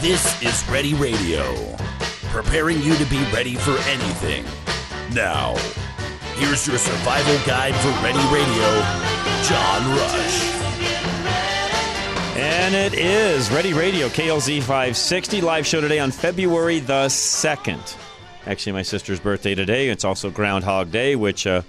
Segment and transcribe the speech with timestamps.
[0.00, 1.42] This is Ready Radio,
[2.30, 4.44] preparing you to be ready for anything.
[5.12, 5.56] Now,
[6.36, 8.68] here's your survival guide for Ready Radio,
[9.42, 10.42] John Rush.
[12.36, 17.96] And it is Ready Radio, KLZ 560, live show today on February the 2nd.
[18.46, 19.88] Actually, my sister's birthday today.
[19.88, 21.62] It's also Groundhog Day, which uh,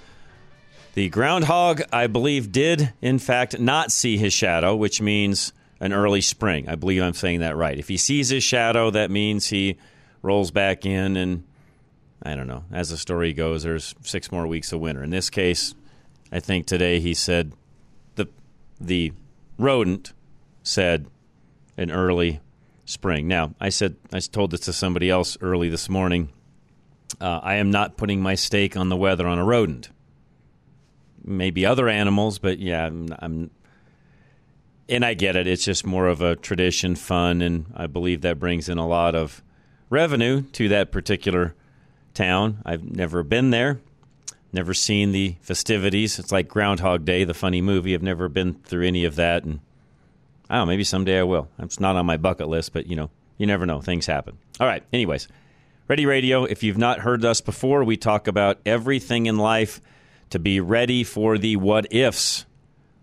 [0.94, 6.20] the groundhog, I believe, did in fact not see his shadow, which means an early
[6.20, 6.68] spring.
[6.68, 7.78] I believe I'm saying that right.
[7.78, 9.78] If he sees his shadow, that means he
[10.22, 11.44] rolls back in, and
[12.22, 12.64] I don't know.
[12.70, 15.02] As the story goes, there's six more weeks of winter.
[15.02, 15.74] In this case,
[16.30, 17.52] I think today he said
[18.16, 18.28] the
[18.78, 19.12] the
[19.58, 20.12] rodent
[20.62, 21.06] said
[21.76, 22.40] an early
[22.84, 23.26] spring.
[23.26, 26.30] Now, I said I told this to somebody else early this morning.
[27.20, 29.88] Uh, I am not putting my stake on the weather on a rodent.
[31.24, 33.50] Maybe other animals, but yeah, I'm, I'm
[34.90, 35.46] and I get it.
[35.46, 39.14] It's just more of a tradition, fun, and I believe that brings in a lot
[39.14, 39.42] of
[39.88, 41.54] revenue to that particular
[42.12, 42.60] town.
[42.66, 43.80] I've never been there,
[44.52, 46.18] never seen the festivities.
[46.18, 47.94] It's like Groundhog Day, the funny movie.
[47.94, 49.60] I've never been through any of that, and
[50.48, 50.72] I don't know.
[50.72, 51.48] Maybe someday I will.
[51.58, 53.80] It's not on my bucket list, but you know, you never know.
[53.80, 54.38] Things happen.
[54.58, 54.82] All right.
[54.92, 55.28] Anyways,
[55.90, 56.44] Ready Radio.
[56.44, 59.80] If you've not heard us before, we talk about everything in life
[60.30, 62.46] to be ready for the what ifs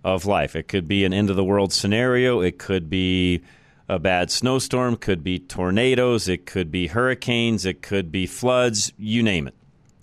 [0.04, 0.56] of life.
[0.56, 3.42] It could be an end of the world scenario, it could be
[3.90, 9.24] a bad snowstorm, could be tornadoes, it could be hurricanes, it could be floods, you
[9.24, 9.56] name it.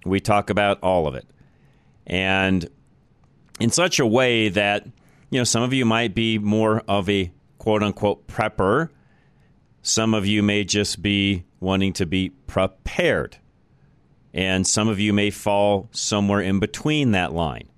[0.05, 1.27] We talk about all of it.
[2.06, 2.69] And
[3.61, 4.84] in such a way that,
[5.31, 8.91] you know, some of you might be more of a quote unquote prepper.
[9.83, 13.39] Some of you may just be wanting to be prepared.
[14.33, 17.69] And some of you may fall somewhere in between that line.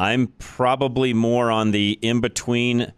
[0.00, 2.90] I'm probably more on the in between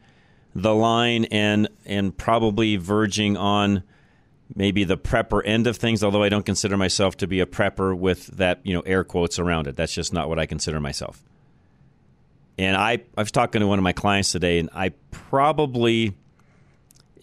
[0.55, 3.83] the line and and probably verging on
[4.55, 7.99] maybe the prepper end of things although I don't consider myself to be a prepper
[7.99, 9.75] with that, you know, air quotes around it.
[9.75, 11.21] That's just not what I consider myself.
[12.57, 16.15] And I I was talking to one of my clients today and I probably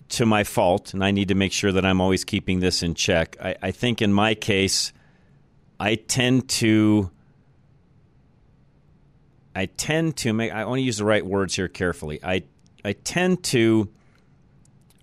[0.10, 2.96] to my fault, and I need to make sure that I'm always keeping this in
[2.96, 3.38] check.
[3.42, 4.92] I, I think in my case,
[5.80, 7.12] I tend to
[9.60, 12.22] I tend to make I want to use the right words here carefully.
[12.24, 12.44] I
[12.86, 13.90] I tend to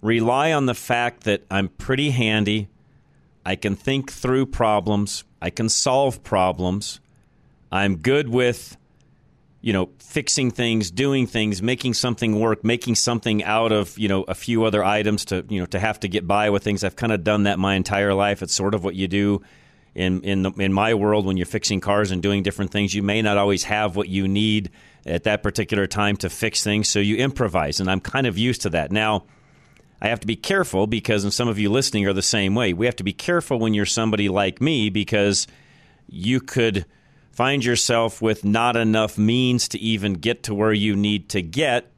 [0.01, 2.69] rely on the fact that I'm pretty handy.
[3.45, 5.25] I can think through problems.
[5.43, 7.01] I can solve problems.
[7.71, 8.79] I'm good with
[9.61, 14.23] you know fixing things, doing things, making something work, making something out of, you know,
[14.23, 16.83] a few other items to, you know, to have to get by with things.
[16.83, 18.41] I've kind of done that my entire life.
[18.43, 19.43] It's sort of what you do
[19.97, 23.03] in in the, in my world when you're fixing cars and doing different things you
[23.03, 24.71] may not always have what you need
[25.07, 28.63] at that particular time to fix things so you improvise and I'm kind of used
[28.63, 29.25] to that now
[30.01, 32.75] I have to be careful because and some of you listening are the same way
[32.75, 35.47] we have to be careful when you're somebody like me because
[36.09, 36.85] you could
[37.33, 41.91] find yourself with not enough means to even get to where you need to get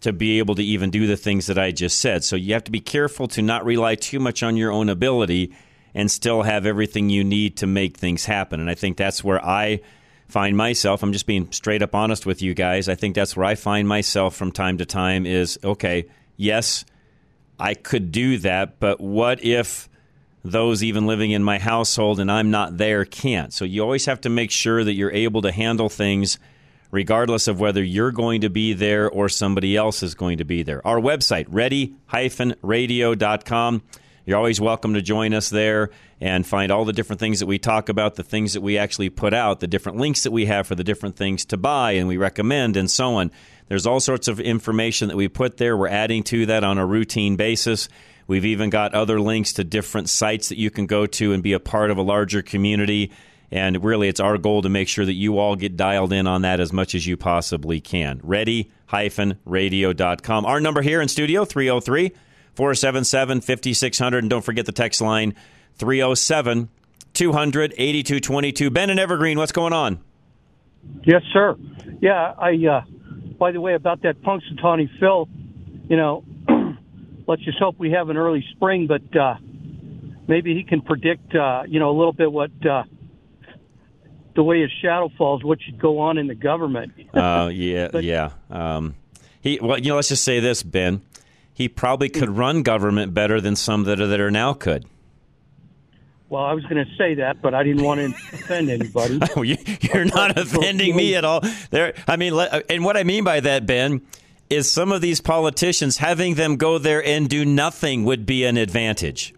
[0.00, 2.22] to be able to even do the things that I just said.
[2.22, 5.54] So you have to be careful to not rely too much on your own ability
[5.96, 8.60] and still have everything you need to make things happen.
[8.60, 9.80] And I think that's where I
[10.28, 11.02] find myself.
[11.02, 12.90] I'm just being straight up honest with you guys.
[12.90, 16.04] I think that's where I find myself from time to time is okay,
[16.36, 16.84] yes,
[17.58, 19.88] I could do that, but what if
[20.44, 23.54] those even living in my household and I'm not there can't?
[23.54, 26.38] So you always have to make sure that you're able to handle things
[26.90, 30.62] regardless of whether you're going to be there or somebody else is going to be
[30.62, 30.86] there.
[30.86, 33.82] Our website, ready-radio.com.
[34.26, 37.60] You're always welcome to join us there and find all the different things that we
[37.60, 40.66] talk about, the things that we actually put out, the different links that we have
[40.66, 43.30] for the different things to buy and we recommend, and so on.
[43.68, 45.76] There's all sorts of information that we put there.
[45.76, 47.88] We're adding to that on a routine basis.
[48.26, 51.52] We've even got other links to different sites that you can go to and be
[51.52, 53.12] a part of a larger community.
[53.52, 56.42] And really, it's our goal to make sure that you all get dialed in on
[56.42, 58.18] that as much as you possibly can.
[58.24, 58.72] Ready
[59.44, 60.46] radio.com.
[60.46, 62.12] Our number here in studio, 303
[62.56, 64.24] 477 5600.
[64.24, 65.34] And don't forget the text line
[65.76, 66.68] 307
[67.12, 68.70] 200 8222.
[68.70, 70.00] Ben and Evergreen, what's going on?
[71.04, 71.56] Yes, sir.
[72.00, 72.84] Yeah, I, uh,
[73.38, 75.28] by the way, about that Punxsutawney Phil,
[75.88, 76.24] you know,
[77.26, 79.36] let's just hope we have an early spring, but uh,
[80.26, 82.84] maybe he can predict, uh, you know, a little bit what uh,
[84.34, 86.92] the way his shadow falls, what should go on in the government.
[87.14, 88.30] uh, yeah, but, yeah.
[88.50, 88.94] Um,
[89.40, 91.02] he, well, you know, let's just say this, Ben
[91.56, 94.84] he probably could run government better than some that are, that are now could.
[96.28, 99.14] Well, I was going to say that, but I didn't want to offend anybody.
[99.42, 99.56] you,
[99.94, 101.40] are not offending me at all.
[101.70, 104.02] There, I mean, uh, and what I mean by that, Ben,
[104.50, 108.58] is some of these politicians having them go there and do nothing would be an
[108.58, 109.34] advantage.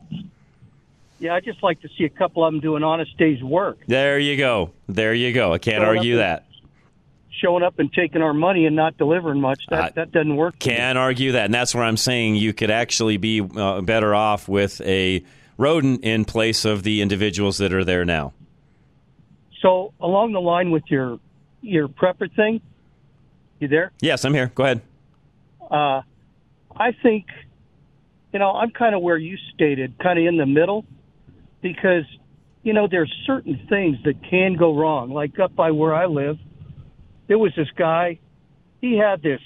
[1.20, 3.78] Yeah, I just like to see a couple of them do an honest day's work.
[3.86, 4.72] There you go.
[4.88, 5.52] There you go.
[5.52, 6.46] I can't Showing argue that.
[7.40, 10.58] Showing up and taking our money and not delivering much that that doesn't work.
[10.58, 11.44] Can't argue that.
[11.44, 15.22] And that's where I'm saying you could actually be uh, better off with a
[15.56, 18.32] rodent in place of the individuals that are there now.
[19.60, 21.20] So along the line with your
[21.60, 22.60] your prepper thing,
[23.60, 23.92] you there?
[24.00, 24.50] Yes, I'm here.
[24.54, 24.80] Go ahead.
[25.70, 26.02] Uh,
[26.76, 27.26] I think,
[28.32, 30.84] you know, I'm kind of where you stated, kind of in the middle,
[31.60, 32.04] because,
[32.62, 35.10] you know, there's certain things that can go wrong.
[35.10, 36.38] Like up by where I live,
[37.28, 38.18] there was this guy,
[38.80, 39.40] he had this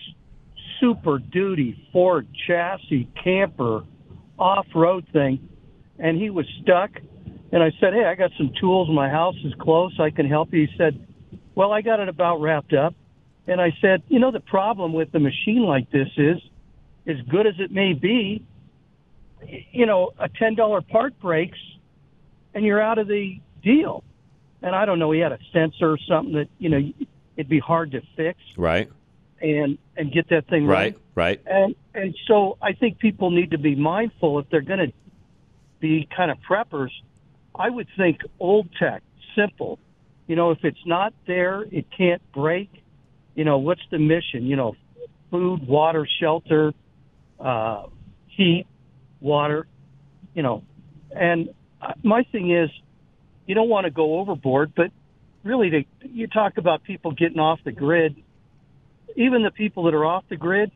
[0.81, 3.84] super duty Ford chassis camper
[4.38, 5.49] off road thing,
[5.99, 6.90] and he was stuck.
[7.52, 8.88] And I said, Hey, I got some tools.
[8.90, 9.93] My house is close.
[10.00, 10.67] I can help you.
[10.67, 11.06] He said,
[11.55, 12.94] Well, I got it about wrapped up.
[13.46, 16.38] And I said, you know, the problem with a machine like this is,
[17.06, 18.44] as good as it may be,
[19.73, 21.58] you know, a ten dollar part breaks,
[22.55, 24.05] and you're out of the deal.
[24.62, 26.93] And I don't know, he had a sensor or something that you know
[27.42, 28.88] it'd be hard to fix Right.
[29.40, 30.96] and and get that thing Right.
[31.16, 31.40] Right.
[31.46, 34.92] and and so I think people need to be mindful if they're going to
[35.80, 36.90] be kind of preppers.
[37.54, 39.02] I would think old tech,
[39.36, 39.78] simple.
[40.28, 42.70] You know, if it's not there, it can't break.
[43.34, 44.46] You know, what's the mission?
[44.46, 44.76] You know,
[45.30, 46.72] food, water, shelter,
[47.40, 47.86] uh,
[48.28, 48.66] heat,
[49.20, 49.66] water.
[50.34, 50.62] You know,
[51.10, 51.50] and
[51.82, 52.70] uh, my thing is,
[53.46, 54.92] you don't want to go overboard, but
[55.44, 58.16] really, to, you talk about people getting off the grid.
[59.16, 60.70] Even the people that are off the grid,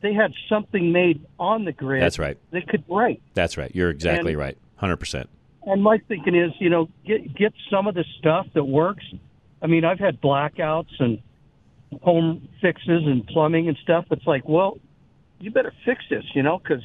[0.00, 2.38] they had something made on the grid That's right.
[2.52, 3.20] that could break.
[3.34, 3.70] That's right.
[3.74, 4.58] You're exactly And- right.
[4.80, 5.26] 100%.
[5.68, 9.04] And my thinking is, you know, get get some of the stuff that works.
[9.60, 11.18] I mean, I've had blackouts and
[12.02, 14.04] home fixes and plumbing and stuff.
[14.12, 14.78] It's like, well,
[15.40, 16.84] you better fix this, you know, because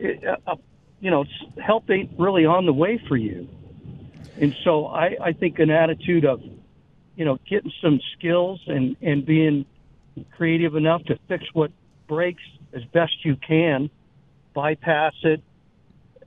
[0.00, 0.54] uh, uh,
[1.00, 3.48] you know it's- help ain't really on the way for you.
[4.40, 6.42] And so I, I think an attitude of,
[7.16, 9.66] you know, getting some skills and and being
[10.36, 11.70] creative enough to fix what
[12.08, 13.90] breaks as best you can,
[14.54, 15.42] bypass it.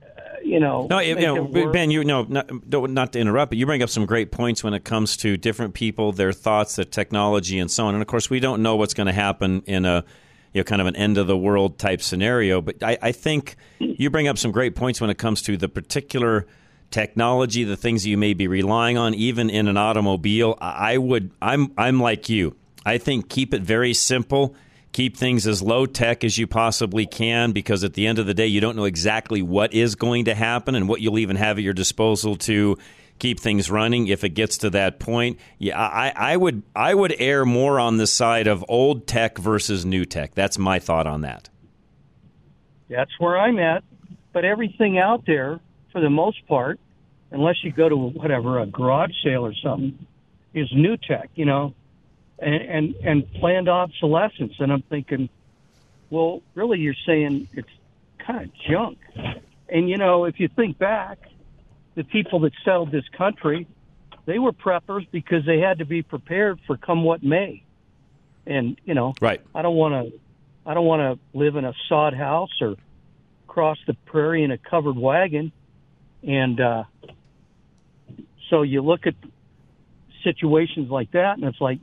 [0.42, 1.72] you know, No, you know.
[1.72, 2.48] Ben, you know, not,
[2.90, 5.74] not to interrupt, but you bring up some great points when it comes to different
[5.74, 7.94] people, their thoughts, their technology, and so on.
[7.94, 10.04] And of course, we don't know what's going to happen in a
[10.52, 12.60] you know kind of an end of the world type scenario.
[12.60, 15.68] But I, I think you bring up some great points when it comes to the
[15.68, 16.46] particular
[16.90, 20.56] technology, the things you may be relying on, even in an automobile.
[20.60, 22.56] I would, I'm, I'm like you.
[22.84, 24.54] I think keep it very simple.
[24.92, 28.34] Keep things as low tech as you possibly can because at the end of the
[28.34, 31.58] day, you don't know exactly what is going to happen and what you'll even have
[31.58, 32.78] at your disposal to
[33.18, 35.38] keep things running if it gets to that point.
[35.58, 39.84] Yeah, I, I would I would err more on the side of old tech versus
[39.84, 40.34] new tech.
[40.34, 41.48] That's my thought on that.
[42.88, 43.82] That's where I'm at.
[44.32, 45.60] But everything out there,
[45.94, 46.78] for the most part,
[47.30, 50.06] unless you go to whatever a garage sale or something,
[50.52, 51.30] is new tech.
[51.36, 51.74] You know,
[52.38, 54.54] and and, and planned obsolescence.
[54.58, 55.30] And I'm thinking,
[56.10, 57.68] well, really, you're saying it's
[58.18, 58.98] kind of junk.
[59.68, 61.18] And you know, if you think back,
[61.94, 63.68] the people that settled this country,
[64.26, 67.62] they were preppers because they had to be prepared for come what may.
[68.46, 69.40] And you know, Right.
[69.54, 70.20] I don't want to.
[70.66, 72.76] I don't want to live in a sod house or
[73.46, 75.52] cross the prairie in a covered wagon.
[76.26, 76.84] And uh,
[78.50, 79.14] so you look at
[80.22, 81.78] situations like that, and it's like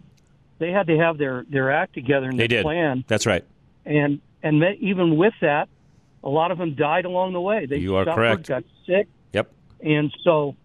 [0.59, 2.63] they had to have their their act together and They their did.
[2.63, 3.03] plan.
[3.07, 3.43] That's right.
[3.85, 5.69] And and even with that,
[6.23, 7.65] a lot of them died along the way.
[7.65, 8.47] They You are suffered, correct.
[8.47, 9.51] got sick, Yep.
[9.83, 10.55] and so,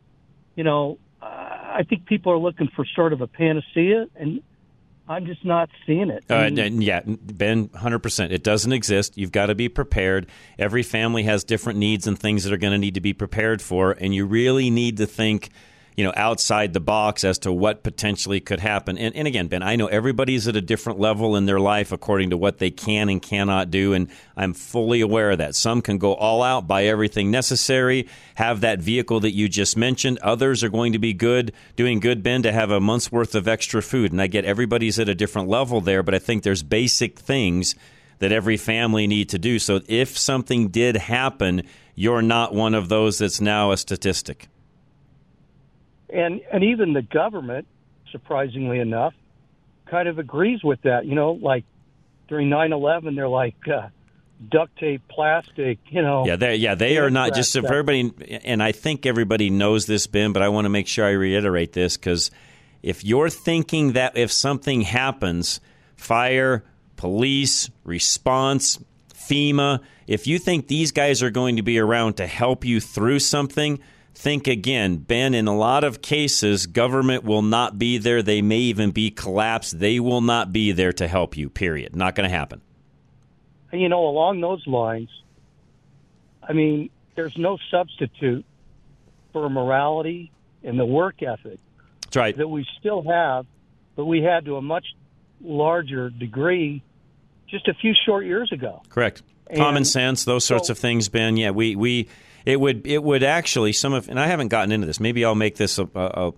[0.55, 4.41] you know, uh, I think people are looking for sort of a panacea, and
[5.09, 6.25] I'm just not seeing it.
[6.29, 8.31] Uh, I mean, and yeah, Ben, 100%.
[8.33, 9.17] It doesn't exist.
[9.17, 10.27] You've got to be prepared.
[10.59, 13.63] Every family has different needs and things that are going to need to be prepared
[13.63, 15.51] for, and you really need to think,
[15.97, 18.99] you know, outside the box as to what potentially could happen.
[18.99, 22.31] And, and again, Ben, I know everybody's at a different level in their life according
[22.31, 25.55] to what they can and cannot do, and I'm fully aware of that.
[25.55, 30.19] Some can go all out, buy everything necessary, have that vehicle that you just mentioned.
[30.19, 33.49] Others are going to be good, doing good, Ben, to have a month's worth of
[33.49, 34.13] extra food.
[34.13, 37.75] And I get everybody's at a different level there, but I think there's basic things
[38.19, 39.59] that every family need to do.
[39.59, 41.63] So if something did happen,
[41.95, 44.49] you're not one of those that's now a statistic.
[46.11, 47.67] And and even the government,
[48.11, 49.15] surprisingly enough,
[49.87, 51.07] kind of agrees with that.
[51.07, 51.65] You know, like
[52.29, 53.89] during 9/11, they're like uh,
[54.51, 55.79] duct tape, plastic.
[55.89, 59.51] You know, Yeah, they yeah they are not just if everybody, and I think everybody
[59.51, 60.33] knows this, Ben.
[60.33, 62.31] But I want to make sure I reiterate this because
[62.83, 65.61] if you're thinking that if something happens,
[65.97, 66.65] fire,
[66.97, 68.79] police, response,
[69.29, 69.81] FEMA.
[70.07, 73.81] If you think these guys are going to be around to help you through something,
[74.17, 74.97] think again.
[74.97, 78.23] Ben, in a lot of cases, government will not be there.
[78.23, 79.79] They may even be collapsed.
[79.79, 81.95] They will not be there to help you, period.
[81.95, 82.63] Not going to happen.
[83.71, 85.11] And, you know, along those lines,
[86.43, 88.45] I mean, there's no substitute
[89.33, 90.33] for morality
[90.65, 91.59] and the work ethic
[92.05, 92.37] That's right.
[92.37, 93.45] that we still have,
[93.97, 94.87] but we had to a much
[95.43, 96.83] larger degree
[97.49, 98.83] just a few short years ago.
[98.89, 99.23] Correct.
[99.49, 101.37] And Common sense, those sorts so- of things, Ben.
[101.37, 102.09] Yeah, we, we
[102.47, 105.01] it would it would actually some of and I haven't gotten into this.
[105.01, 106.33] Maybe I'll make this a, a, a,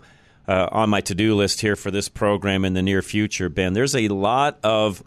[0.49, 3.75] uh, on my to do list here for this program in the near future, Ben.
[3.75, 5.05] There's a lot of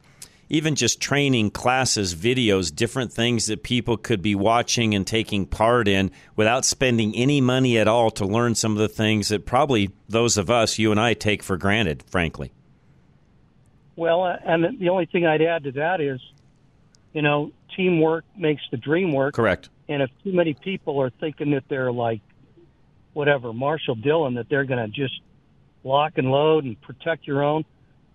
[0.50, 5.88] even just training classes, videos, different things that people could be watching and taking part
[5.88, 9.90] in without spending any money at all to learn some of the things that probably
[10.10, 12.52] those of us, you and I, take for granted, frankly.
[13.96, 16.20] Well, uh, and the only thing I'd add to that is,
[17.14, 19.34] you know, teamwork makes the dream work.
[19.34, 19.70] Correct.
[19.92, 22.22] And if too many people are thinking that they're like,
[23.12, 25.20] whatever, Marshall Dillon, that they're going to just
[25.84, 27.66] lock and load and protect your own,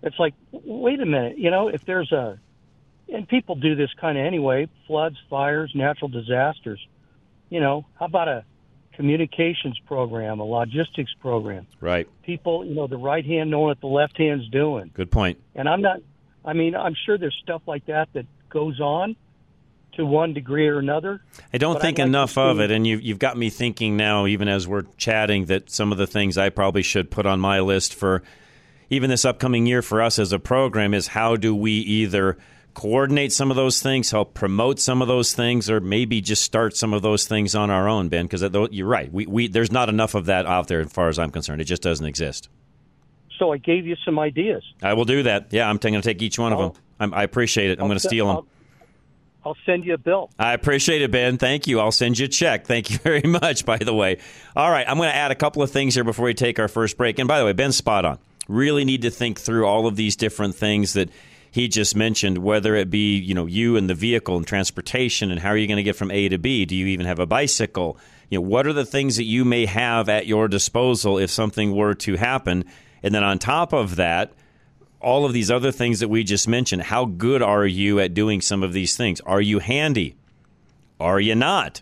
[0.03, 2.39] it's like, wait a minute, you know, if there's a,
[3.13, 6.81] and people do this kind of anyway, floods, fires, natural disasters,
[7.51, 8.45] you know, how about a
[8.95, 11.67] communications program, a logistics program?
[11.83, 12.09] Right.
[12.23, 14.91] People, you know, the right hand knowing what the left hand's doing.
[14.95, 15.39] Good point.
[15.55, 15.99] And I'm not,
[16.43, 19.15] I mean, I'm sure there's stuff like that that goes on
[19.97, 21.21] to one degree or another.
[21.53, 24.49] I don't think like enough of it, and you've you've got me thinking now, even
[24.49, 27.95] as we're chatting, that some of the things I probably should put on my list
[27.95, 28.23] for
[28.91, 32.39] even this upcoming year for us as a program is how do we either
[32.75, 36.77] coordinate some of those things, help promote some of those things, or maybe just start
[36.77, 38.27] some of those things on our own, Ben?
[38.27, 41.19] Because you're right, we, we there's not enough of that out there as far as
[41.19, 41.61] I'm concerned.
[41.61, 42.49] It just doesn't exist.
[43.39, 44.63] So I gave you some ideas.
[44.83, 45.49] I will do that.
[45.53, 46.83] Yeah, I'm going to take each one of I'll- them.
[46.99, 47.79] I'm, I appreciate it.
[47.81, 48.37] I'm going to steal them.
[48.37, 48.47] I'll,
[49.47, 50.29] I'll send you a bill.
[50.41, 51.39] I appreciate it, Ben.
[51.39, 51.79] Thank you.
[51.79, 52.67] I'll send you a check.
[52.67, 54.19] Thank you very much, by the way.
[54.57, 56.67] All right, I'm going to add a couple of things here before we take our
[56.67, 57.21] first break.
[57.21, 58.19] And by the way, Ben's spot on.
[58.49, 61.11] Really need to think through all of these different things that
[61.53, 65.39] he just mentioned, whether it be, you know, you and the vehicle and transportation and
[65.39, 66.65] how are you going to get from A to B?
[66.65, 67.99] Do you even have a bicycle?
[68.31, 71.73] You know, what are the things that you may have at your disposal if something
[71.73, 72.65] were to happen?
[73.05, 74.33] And then on top of that,
[75.07, 78.41] all of these other things that we just mentioned, how good are you at doing
[78.41, 79.21] some of these things?
[79.21, 80.17] Are you handy?
[80.99, 81.81] Are you not?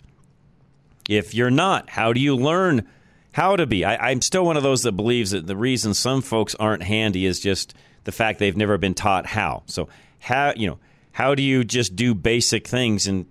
[1.08, 2.86] If you're not, how do you learn
[3.32, 3.82] how to be?
[3.82, 7.24] I, I'm still one of those that believes that the reason some folks aren't handy
[7.24, 7.72] is just
[8.04, 9.62] the fact they've never been taught how.
[9.64, 9.88] So
[10.18, 10.78] how you know
[11.12, 13.06] how do you just do basic things?
[13.06, 13.24] And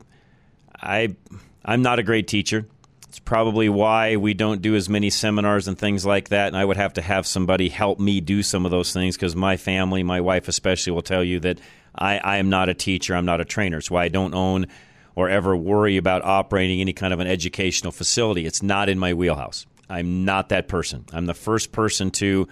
[0.82, 1.16] I
[1.64, 2.66] I'm not a great teacher.
[3.14, 6.48] It's probably why we don't do as many seminars and things like that.
[6.48, 9.36] And I would have to have somebody help me do some of those things because
[9.36, 11.60] my family, my wife especially, will tell you that
[11.94, 13.14] I, I am not a teacher.
[13.14, 13.78] I'm not a trainer.
[13.78, 14.66] It's why I don't own
[15.14, 18.48] or ever worry about operating any kind of an educational facility.
[18.48, 19.68] It's not in my wheelhouse.
[19.88, 21.06] I'm not that person.
[21.14, 22.48] I'm the first person to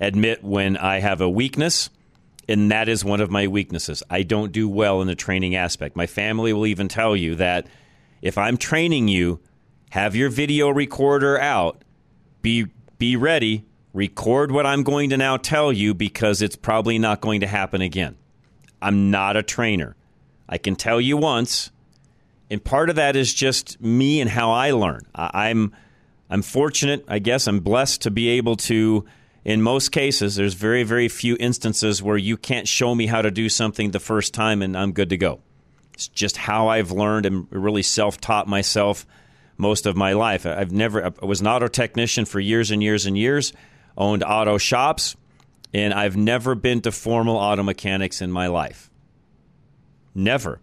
[0.00, 1.90] admit when I have a weakness,
[2.48, 4.02] and that is one of my weaknesses.
[4.08, 5.96] I don't do well in the training aspect.
[5.96, 7.66] My family will even tell you that
[8.22, 9.40] if I'm training you,
[9.90, 11.82] have your video recorder out,
[12.42, 12.66] be
[12.98, 17.40] be ready, record what I'm going to now tell you because it's probably not going
[17.40, 18.16] to happen again.
[18.82, 19.96] I'm not a trainer.
[20.48, 21.70] I can tell you once,
[22.50, 25.06] and part of that is just me and how I learn.
[25.14, 25.74] I, I'm
[26.30, 27.46] I'm fortunate, I guess.
[27.46, 29.04] I'm blessed to be able to.
[29.44, 33.30] In most cases, there's very very few instances where you can't show me how to
[33.30, 35.40] do something the first time and I'm good to go.
[35.94, 39.06] It's just how I've learned and really self-taught myself
[39.58, 40.46] most of my life.
[40.46, 43.52] I've never I was an auto technician for years and years and years,
[43.96, 45.16] owned auto shops,
[45.74, 48.90] and I've never been to formal auto mechanics in my life.
[50.14, 50.60] Never.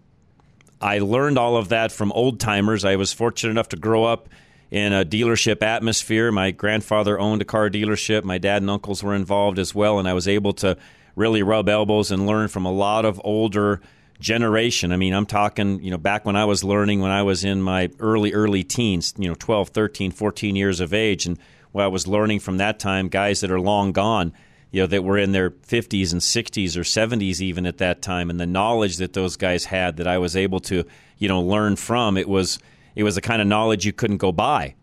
[0.82, 2.84] I learned all of that from old timers.
[2.84, 4.30] I was fortunate enough to grow up
[4.72, 6.32] in a dealership atmosphere.
[6.32, 8.24] My grandfather owned a car dealership.
[8.24, 10.78] My dad and uncles were involved as well, and I was able to
[11.16, 13.82] really rub elbows and learn from a lot of older
[14.20, 14.92] generation.
[14.92, 17.62] I mean, I'm talking, you know, back when I was learning when I was in
[17.62, 21.38] my early early teens, you know, 12, 13, 14 years of age and
[21.72, 24.34] what I was learning from that time, guys that are long gone,
[24.72, 28.30] you know, that were in their 50s and 60s or 70s even at that time
[28.30, 30.86] and the knowledge that those guys had that I was able to,
[31.18, 32.60] you know, learn from, it was
[32.96, 34.76] it was the kind of knowledge you couldn't go by.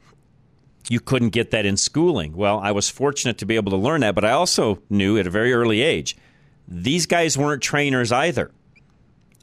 [0.91, 2.37] You couldn't get that in schooling.
[2.37, 5.27] Well, I was fortunate to be able to learn that, but I also knew at
[5.27, 6.17] a very early age
[6.69, 8.51] these guys weren't trainers either.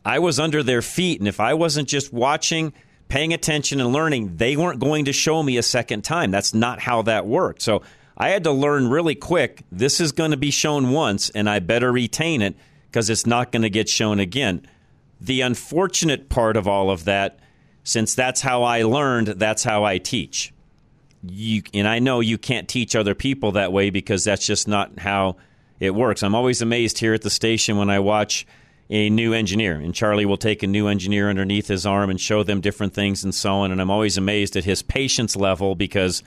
[0.06, 2.74] I was under their feet, and if I wasn't just watching,
[3.10, 6.32] paying attention, and learning, they weren't going to show me a second time.
[6.32, 7.62] That's not how that worked.
[7.62, 7.82] So
[8.18, 11.60] I had to learn really quick this is going to be shown once, and I
[11.60, 12.56] better retain it
[12.88, 14.66] because it's not going to get shown again.
[15.22, 17.40] The unfortunate part of all of that,
[17.84, 20.54] since that's how I learned, that's how I teach.
[21.24, 25.00] You, and I know you can't teach other people that way because that's just not
[25.00, 25.36] how
[25.80, 26.24] it works.
[26.24, 28.48] I'm always amazed here at the station when I watch
[28.90, 32.42] a new engineer, and Charlie will take a new engineer underneath his arm and show
[32.44, 33.72] them different things and so on.
[33.72, 36.24] And I'm always amazed at his patience level because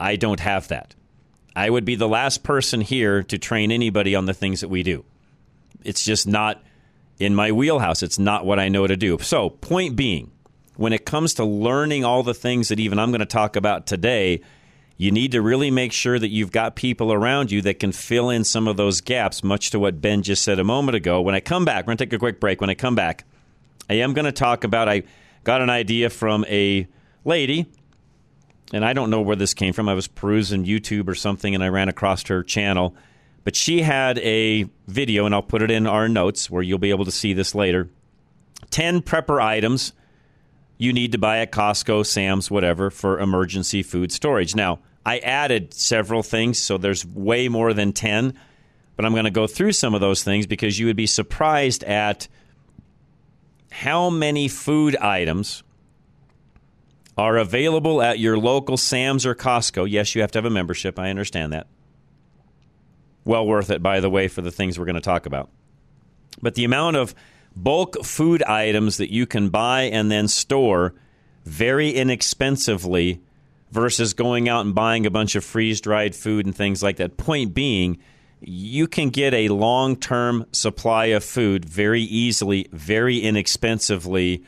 [0.00, 0.94] I don't have that.
[1.54, 4.82] I would be the last person here to train anybody on the things that we
[4.82, 5.04] do.
[5.84, 6.62] It's just not
[7.18, 8.02] in my wheelhouse.
[8.02, 9.18] It's not what I know to do.
[9.20, 10.32] So, point being,
[10.76, 13.86] when it comes to learning all the things that even I'm going to talk about
[13.86, 14.40] today,
[15.00, 18.28] you need to really make sure that you've got people around you that can fill
[18.28, 21.22] in some of those gaps, much to what Ben just said a moment ago.
[21.22, 22.60] When I come back, we're going to take a quick break.
[22.60, 23.24] When I come back,
[23.88, 25.04] I am going to talk about, I
[25.42, 26.86] got an idea from a
[27.24, 27.66] lady,
[28.74, 29.88] and I don't know where this came from.
[29.88, 32.94] I was perusing YouTube or something, and I ran across her channel
[33.42, 36.90] but she had a video, and I'll put it in our notes where you'll be
[36.90, 37.88] able to see this later
[38.70, 39.92] 10 prepper items
[40.80, 44.54] you need to buy at Costco, Sam's, whatever, for emergency food storage.
[44.54, 48.34] Now, I added several things, so there's way more than 10,
[48.96, 51.84] but I'm going to go through some of those things because you would be surprised
[51.84, 52.28] at
[53.70, 55.62] how many food items
[57.16, 59.88] are available at your local Sam's or Costco.
[59.88, 60.98] Yes, you have to have a membership.
[60.98, 61.66] I understand that.
[63.24, 65.50] Well worth it, by the way, for the things we're going to talk about.
[66.40, 67.14] But the amount of
[67.54, 70.94] bulk food items that you can buy and then store
[71.44, 73.20] very inexpensively
[73.70, 77.16] versus going out and buying a bunch of freeze dried food and things like that.
[77.16, 77.98] Point being,
[78.40, 84.44] you can get a long term supply of food very easily, very inexpensively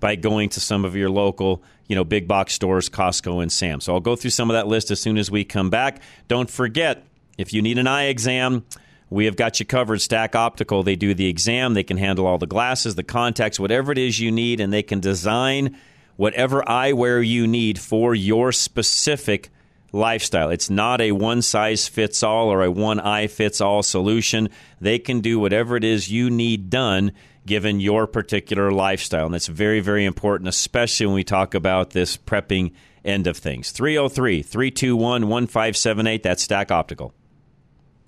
[0.00, 3.80] by going to some of your local, you know, big box stores, Costco and Sam.
[3.80, 6.02] So I'll go through some of that list as soon as we come back.
[6.28, 7.06] Don't forget,
[7.38, 8.64] if you need an eye exam,
[9.08, 10.00] we have got you covered.
[10.00, 11.74] Stack Optical, they do the exam.
[11.74, 14.82] They can handle all the glasses, the contacts, whatever it is you need, and they
[14.82, 15.78] can design
[16.16, 19.50] whatever eyewear you need for your specific
[19.92, 20.50] lifestyle.
[20.50, 24.48] It's not a one size fits all or a one eye fits all solution.
[24.80, 27.12] They can do whatever it is you need done
[27.46, 29.26] given your particular lifestyle.
[29.26, 32.72] And that's very, very important, especially when we talk about this prepping
[33.04, 33.70] end of things.
[33.70, 36.22] 303 321 1578.
[36.22, 37.14] That's Stack Optical.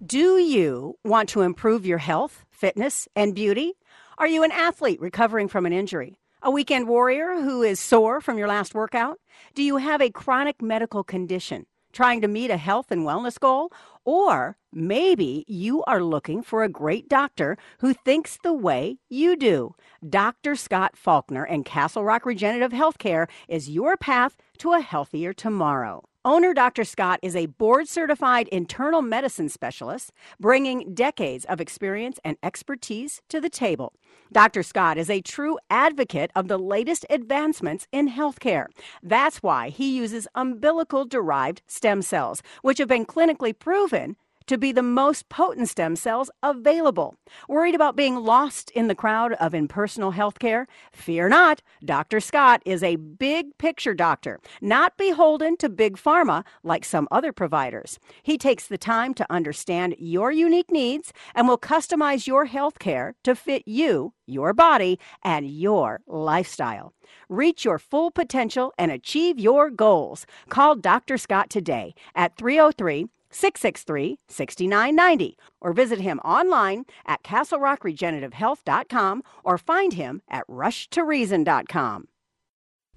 [0.05, 3.75] Do you want to improve your health, fitness, and beauty?
[4.17, 6.18] Are you an athlete recovering from an injury?
[6.41, 9.19] A weekend warrior who is sore from your last workout?
[9.57, 13.73] Do you have a chronic medical condition trying to meet a health and wellness goal?
[14.05, 19.75] Or maybe you are looking for a great doctor who thinks the way you do.
[20.09, 20.55] Dr.
[20.55, 26.05] Scott Faulkner and Castle Rock Regenerative Healthcare is your path to a healthier tomorrow.
[26.25, 26.85] Owner Dr.
[26.85, 33.41] Scott is a board certified internal medicine specialist, bringing decades of experience and expertise to
[33.41, 33.93] the table.
[34.31, 34.63] Dr.
[34.63, 38.67] Scott is a true advocate of the latest advancements in healthcare.
[39.03, 44.17] That's why he uses umbilical derived stem cells, which have been clinically proven
[44.49, 47.15] to be the most potent stem cells available.
[47.49, 50.67] Worried about being lost in the crowd of impersonal healthcare?
[50.93, 51.63] Fear not.
[51.85, 52.21] Dr.
[52.21, 57.99] Scott is a big picture doctor, not beholden to big pharma like some other providers.
[58.23, 63.35] He takes the time to understand your unique needs and will customize your healthcare to
[63.35, 66.93] fit you, your body, and your lifestyle.
[67.29, 70.27] Reach your full potential and achieve your goals.
[70.49, 71.19] Call Dr.
[71.19, 80.23] Scott today at 303 663 6990 or visit him online at castlerockregenerativehealth.com or find him
[80.29, 82.09] at rushtoreason.com.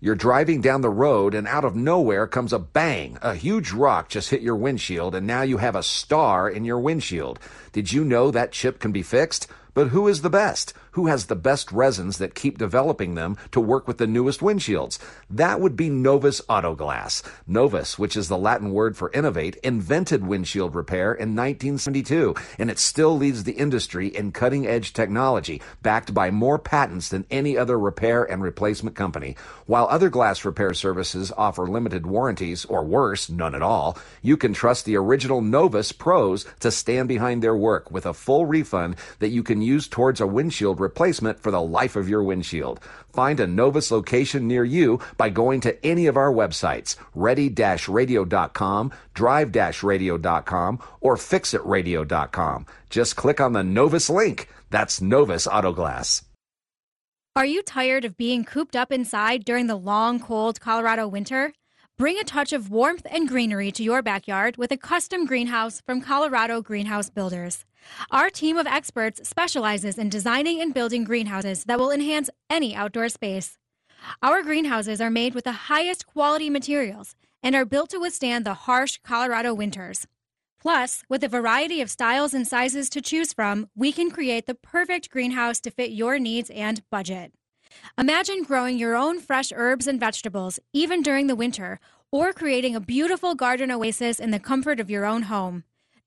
[0.04, 3.20] You're driving down the road and out of nowhere comes a bang.
[3.22, 6.80] A huge rock just hit your windshield and now you have a star in your
[6.80, 7.38] windshield.
[7.72, 9.46] Did you know that chip can be fixed?
[9.74, 10.74] But who is the best?
[10.92, 15.00] Who has the best resins that keep developing them to work with the newest windshields?
[15.30, 17.24] That would be Novus Autoglass.
[17.48, 22.80] Novus, which is the Latin word for innovate, invented windshield repair in 1972, and it
[22.80, 27.80] still leads the industry in cutting edge technology, backed by more patents than any other
[27.80, 29.38] repair and replacement company.
[29.68, 34.54] While other glass repair services offer limited warranties, or worse, none at all, you can
[34.54, 39.30] trust the original Novus pros to stand behind their work with a full refund that
[39.30, 42.80] you can use towards a windshield replacement for the life of your windshield.
[43.14, 50.80] Find a Novus location near you by going to any of our websites, ready-radio.com, drive-radio.com,
[51.02, 52.66] or fixitradio.com.
[52.90, 54.50] Just click on the Novus link.
[54.70, 56.24] That's Novus Autoglass.
[57.36, 61.54] Are you tired of being cooped up inside during the long, cold Colorado winter?
[62.02, 66.02] Bring a touch of warmth and greenery to your backyard with a custom greenhouse from
[66.02, 67.64] Colorado Greenhouse Builders.
[68.10, 73.10] Our team of experts specializes in designing and building greenhouses that will enhance any outdoor
[73.10, 73.60] space.
[74.24, 78.56] Our greenhouses are made with the highest quality materials and are built to withstand the
[78.66, 80.08] harsh Colorado winters.
[80.60, 84.56] Plus, with a variety of styles and sizes to choose from, we can create the
[84.56, 87.32] perfect greenhouse to fit your needs and budget.
[87.98, 91.80] Imagine growing your own fresh herbs and vegetables, even during the winter,
[92.12, 95.64] or creating a beautiful garden oasis in the comfort of your own home.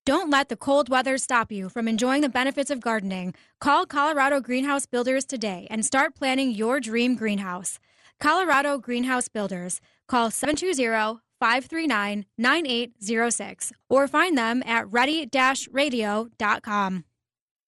[0.06, 3.34] Don't let the cold weather stop you from enjoying the benefits of gardening.
[3.58, 7.78] Call Colorado Greenhouse Builders today and start planning your dream greenhouse.
[8.20, 9.80] Colorado Greenhouse Builders.
[10.06, 15.28] Call 720 539 9806 or find them at ready
[15.70, 17.04] radio.com.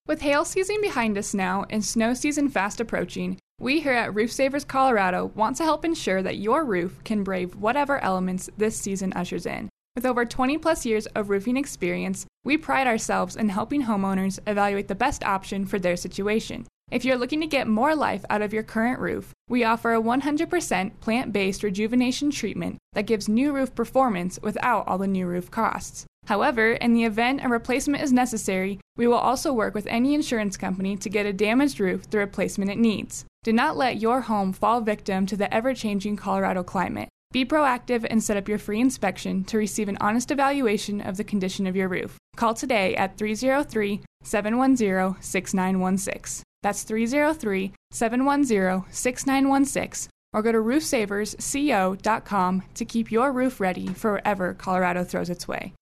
[0.07, 4.31] With hail season behind us now and snow season fast approaching, we here at Roof
[4.31, 9.11] Savers Colorado want to help ensure that your roof can brave whatever elements this season
[9.13, 9.67] ushers in.
[9.93, 14.87] With over 20 plus years of roofing experience, we pride ourselves in helping homeowners evaluate
[14.87, 16.65] the best option for their situation.
[16.89, 20.01] If you're looking to get more life out of your current roof, we offer a
[20.01, 25.51] 100% plant based rejuvenation treatment that gives new roof performance without all the new roof
[25.51, 26.05] costs.
[26.27, 30.55] However, in the event a replacement is necessary, we will also work with any insurance
[30.55, 33.25] company to get a damaged roof the replacement it needs.
[33.43, 37.09] Do not let your home fall victim to the ever changing Colorado climate.
[37.33, 41.25] Be proactive and set up your free inspection to receive an honest evaluation of the
[41.25, 42.17] condition of your roof.
[42.37, 46.46] Call today at 303 710 6916.
[46.63, 54.53] That's 303 710 6916 or go to roofsaversco.com to keep your roof ready for wherever
[54.53, 55.73] Colorado throws its way.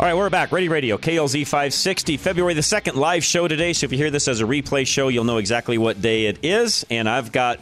[0.00, 0.50] All right, we're back.
[0.50, 3.74] Ready Radio, KLZ 560, February the 2nd, live show today.
[3.74, 6.38] So if you hear this as a replay show, you'll know exactly what day it
[6.42, 6.86] is.
[6.88, 7.60] And I've got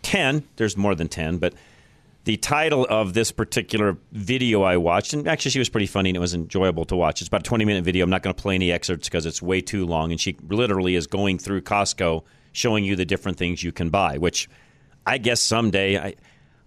[0.00, 1.52] 10, there's more than 10, but
[2.24, 6.16] the title of this particular video I watched, and actually she was pretty funny and
[6.16, 7.20] it was enjoyable to watch.
[7.20, 8.04] It's about a 20 minute video.
[8.04, 10.12] I'm not going to play any excerpts because it's way too long.
[10.12, 14.18] And she literally is going through Costco showing you the different things you can buy,
[14.18, 14.48] which
[15.06, 16.14] I guess someday I.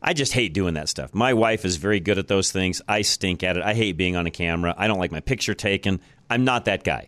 [0.01, 1.15] I just hate doing that stuff.
[1.15, 2.79] My wife is very good at those things.
[2.87, 3.63] I stink at it.
[3.63, 4.75] I hate being on a camera.
[4.77, 5.99] I don't like my picture taken.
[6.29, 7.07] I'm not that guy.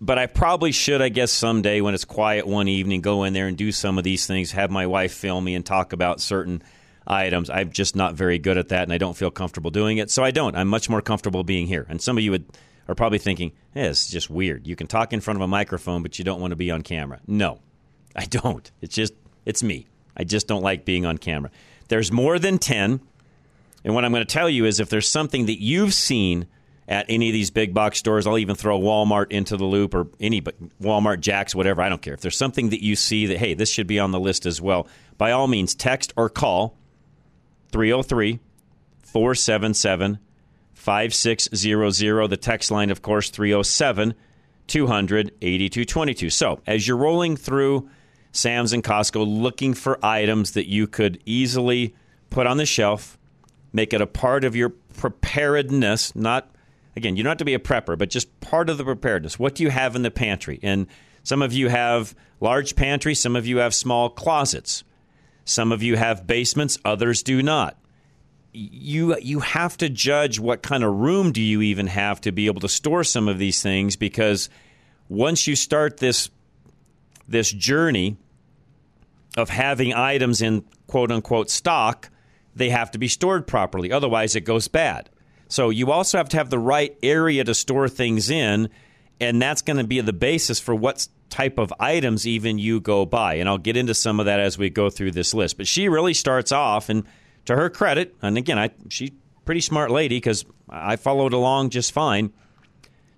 [0.00, 3.48] But I probably should, I guess, someday when it's quiet one evening, go in there
[3.48, 6.62] and do some of these things, have my wife film me and talk about certain
[7.06, 7.50] items.
[7.50, 10.10] I'm just not very good at that, and I don't feel comfortable doing it.
[10.10, 10.56] So I don't.
[10.56, 11.86] I'm much more comfortable being here.
[11.88, 12.44] And some of you would,
[12.88, 14.66] are probably thinking, eh, hey, it's just weird.
[14.66, 16.82] You can talk in front of a microphone, but you don't want to be on
[16.82, 17.20] camera.
[17.26, 17.60] No,
[18.14, 18.70] I don't.
[18.80, 19.14] It's just,
[19.44, 19.86] it's me.
[20.16, 21.50] I just don't like being on camera.
[21.88, 23.00] There's more than 10.
[23.84, 26.46] And what I'm going to tell you is if there's something that you've seen
[26.88, 30.08] at any of these big box stores, I'll even throw Walmart into the loop or
[30.20, 32.14] any but Walmart, Jax, whatever, I don't care.
[32.14, 34.60] If there's something that you see that, hey, this should be on the list as
[34.60, 34.88] well,
[35.18, 36.76] by all means, text or call
[37.76, 38.40] 303
[39.02, 40.18] 477
[40.72, 42.30] 5600.
[42.30, 44.14] The text line, of course, 307
[44.66, 46.30] 200 8222.
[46.30, 47.90] So as you're rolling through
[48.32, 51.94] Sam's and Costco looking for items that you could easily
[52.30, 53.18] put on the shelf,
[53.74, 56.16] make it a part of your preparedness.
[56.16, 56.50] Not,
[56.96, 59.38] again, you don't have to be a prepper, but just part of the preparedness.
[59.38, 60.58] What do you have in the pantry?
[60.62, 60.86] And
[61.24, 64.82] some of you have large pantries, some of you have small closets,
[65.46, 67.78] some of you have basements, others do not.
[68.52, 72.46] You you have to judge what kind of room do you even have to be
[72.46, 74.48] able to store some of these things because
[75.08, 76.30] once you start this
[77.28, 78.16] this journey
[79.36, 82.10] of having items in quote unquote stock,
[82.54, 83.92] they have to be stored properly.
[83.92, 85.10] Otherwise, it goes bad.
[85.48, 88.68] So you also have to have the right area to store things in,
[89.20, 91.06] and that's going to be the basis for what
[91.36, 93.34] type of items even you go buy.
[93.34, 95.58] And I'll get into some of that as we go through this list.
[95.58, 97.04] But she really starts off, and
[97.44, 99.10] to her credit, and again, I, she's
[99.44, 102.32] pretty smart lady because I followed along just fine.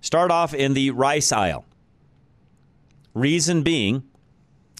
[0.01, 1.65] Start off in the rice aisle.
[3.15, 4.03] Reason being,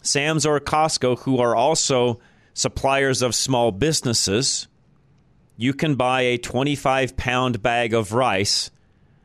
[0.03, 2.20] Sam's or Costco, who are also
[2.55, 4.66] suppliers of small businesses,
[5.57, 8.72] you can buy a 25 pound bag of rice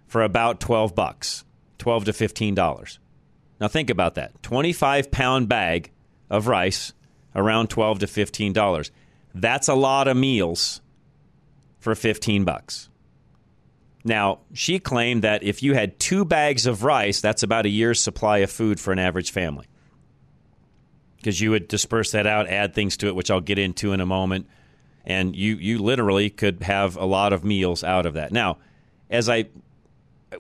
[0.06, 1.43] for about 12 bucks,
[1.80, 2.99] 12 to 15 dollars.
[3.63, 4.43] Now think about that.
[4.43, 5.89] 25 pound bag
[6.30, 6.91] of rice
[7.34, 8.91] around 12 to 15 dollars.
[9.34, 10.82] That's a lot of meals
[11.80, 12.89] for 15 bucks.
[14.04, 18.02] Now, she claimed that if you had two bags of rice, that's about a year's
[18.02, 19.67] supply of food for an average family
[21.15, 24.02] because you would disperse that out, add things to it, which I'll get into in
[24.02, 24.45] a moment,
[25.06, 28.34] and you you literally could have a lot of meals out of that.
[28.34, 28.58] Now,
[29.10, 29.45] as I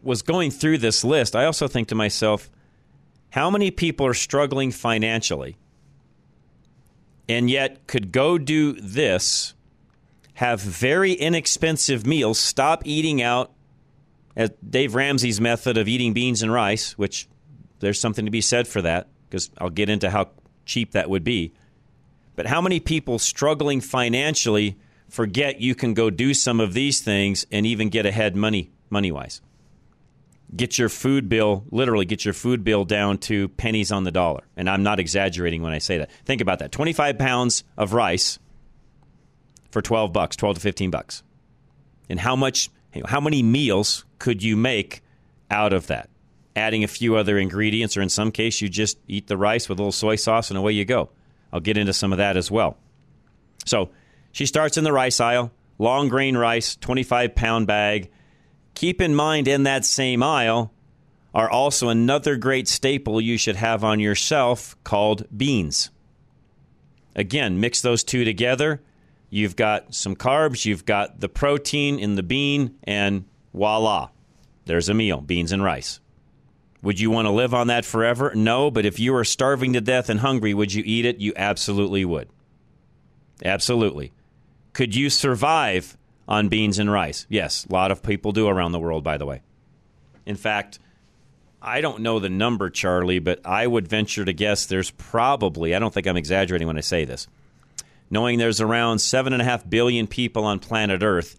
[0.01, 2.49] was going through this list, I also think to myself,
[3.33, 5.57] How many people are struggling financially
[7.27, 9.55] and yet could go do this,
[10.35, 13.51] have very inexpensive meals, stop eating out
[14.37, 17.27] at Dave Ramsey's method of eating beans and rice, which
[17.79, 20.29] there's something to be said for that, because I'll get into how
[20.67, 21.53] cheap that would be.
[22.35, 24.77] But how many people struggling financially
[25.09, 29.11] forget you can go do some of these things and even get ahead money money
[29.11, 29.41] wise?
[30.55, 34.43] Get your food bill, literally get your food bill down to pennies on the dollar.
[34.55, 36.11] And I'm not exaggerating when I say that.
[36.25, 36.71] Think about that.
[36.71, 38.37] 25 pounds of rice
[39.71, 41.23] for 12 bucks, 12 to 15 bucks.
[42.09, 42.69] And how much
[43.05, 45.01] how many meals could you make
[45.49, 46.09] out of that?
[46.55, 49.79] Adding a few other ingredients, or in some case, you just eat the rice with
[49.79, 51.09] a little soy sauce and away you go.
[51.51, 52.77] I'll get into some of that as well.
[53.65, 53.89] So
[54.31, 58.11] she starts in the rice aisle, long grain rice, 25 pound bag.
[58.75, 60.71] Keep in mind, in that same aisle
[61.33, 65.89] are also another great staple you should have on your shelf called beans.
[67.15, 68.81] Again, mix those two together
[69.33, 74.09] You've got some carbs, you've got the protein in the bean, and voila,
[74.65, 75.99] there's a meal beans and rice.
[76.83, 78.31] Would you want to live on that forever?
[78.35, 81.17] No, but if you were starving to death and hungry, would you eat it?
[81.17, 82.29] You absolutely would.
[83.43, 84.11] Absolutely.
[84.73, 87.25] Could you survive on beans and rice?
[87.29, 89.41] Yes, a lot of people do around the world, by the way.
[90.25, 90.79] In fact,
[91.61, 95.79] I don't know the number, Charlie, but I would venture to guess there's probably, I
[95.79, 97.27] don't think I'm exaggerating when I say this,
[98.09, 101.37] knowing there's around 7.5 billion people on planet Earth,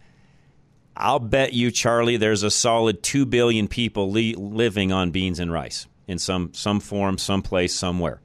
[0.96, 5.52] I'll bet you, Charlie, there's a solid 2 billion people li- living on beans and
[5.52, 8.20] rice in some, some form, some place, somewhere.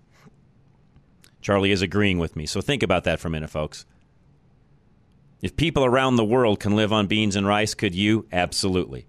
[1.42, 2.46] Charlie is agreeing with me.
[2.46, 3.86] So think about that for a minute, folks.
[5.42, 8.26] If people around the world can live on beans and rice, could you?
[8.32, 9.08] Absolutely.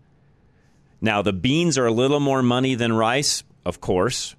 [1.01, 4.37] Now, the beans are a little more money than rice, of course.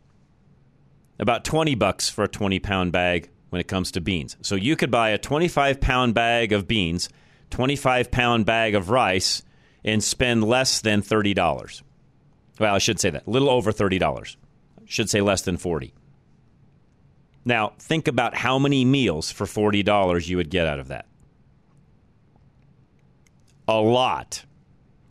[1.19, 4.37] About 20 bucks for a 20 pound bag when it comes to beans.
[4.41, 7.09] So you could buy a 25 pound bag of beans,
[7.49, 9.43] 25 pound bag of rice,
[9.83, 11.81] and spend less than $30.
[12.59, 13.27] Well, I should say that.
[13.27, 14.01] A little over $30.
[14.79, 15.93] I should say less than 40
[17.43, 21.05] Now, think about how many meals for $40 you would get out of that.
[23.71, 24.43] A lot.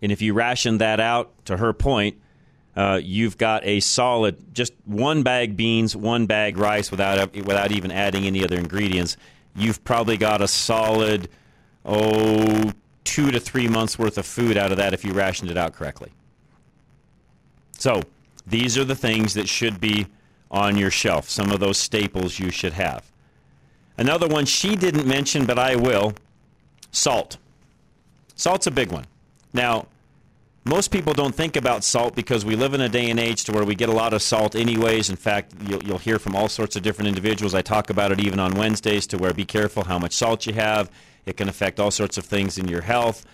[0.03, 2.19] And if you ration that out, to her point,
[2.77, 7.91] uh, you've got a solid just one bag beans, one bag rice without without even
[7.91, 9.17] adding any other ingredients.
[9.57, 11.31] You've probably got a solid
[11.87, 12.73] oh
[13.05, 15.73] two to three months worth of food out of that if you rationed it out
[15.73, 16.13] correctly.
[17.79, 18.03] So
[18.47, 20.07] these are the things that should be
[20.51, 21.31] on your shelf.
[21.31, 23.11] Some of those staples you should have.
[23.97, 26.13] Another one she didn't mention, but I will
[26.93, 27.39] salt.
[28.41, 29.05] Salt's a big one.
[29.53, 29.85] Now,
[30.65, 33.53] most people don't think about salt because we live in a day and age to
[33.53, 35.11] where we get a lot of salt anyways.
[35.11, 37.55] In fact, you'll, you'll, hear from all sorts of different individuals.
[37.55, 40.55] I talk about it even on Wednesdays to where be careful how much salt you
[40.55, 40.91] have.
[41.27, 43.27] It can affect all sorts of things in your health.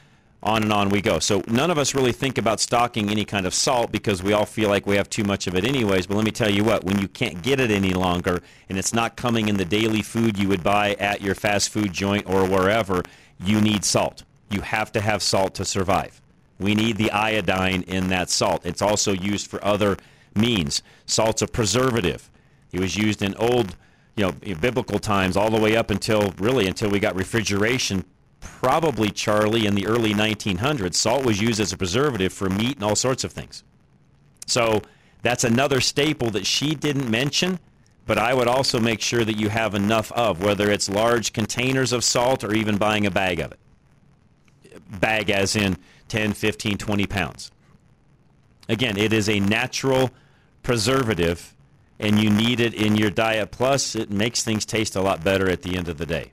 [0.42, 1.20] On and on we go.
[1.20, 4.44] So none of us really think about stocking any kind of salt because we all
[4.44, 6.08] feel like we have too much of it anyways.
[6.08, 8.92] But let me tell you what, when you can't get it any longer and it's
[8.92, 12.44] not coming in the daily food you would buy at your fast food joint or
[12.44, 13.04] wherever,
[13.38, 14.24] you need salt.
[14.50, 16.20] You have to have salt to survive.
[16.58, 18.64] We need the iodine in that salt.
[18.64, 19.96] It's also used for other
[20.34, 20.82] means.
[21.04, 22.30] Salt's a preservative.
[22.72, 23.76] It was used in old,
[24.16, 28.04] you know, biblical times all the way up until really until we got refrigeration.
[28.40, 32.84] Probably Charlie in the early 1900s, salt was used as a preservative for meat and
[32.84, 33.64] all sorts of things.
[34.46, 34.82] So
[35.22, 37.58] that's another staple that she didn't mention,
[38.06, 41.92] but I would also make sure that you have enough of, whether it's large containers
[41.92, 43.58] of salt or even buying a bag of it.
[44.88, 45.76] Bag as in
[46.08, 47.50] 10, 15, 20 pounds.
[48.68, 50.10] Again, it is a natural
[50.62, 51.54] preservative,
[51.98, 53.50] and you need it in your diet.
[53.50, 56.32] Plus, it makes things taste a lot better at the end of the day.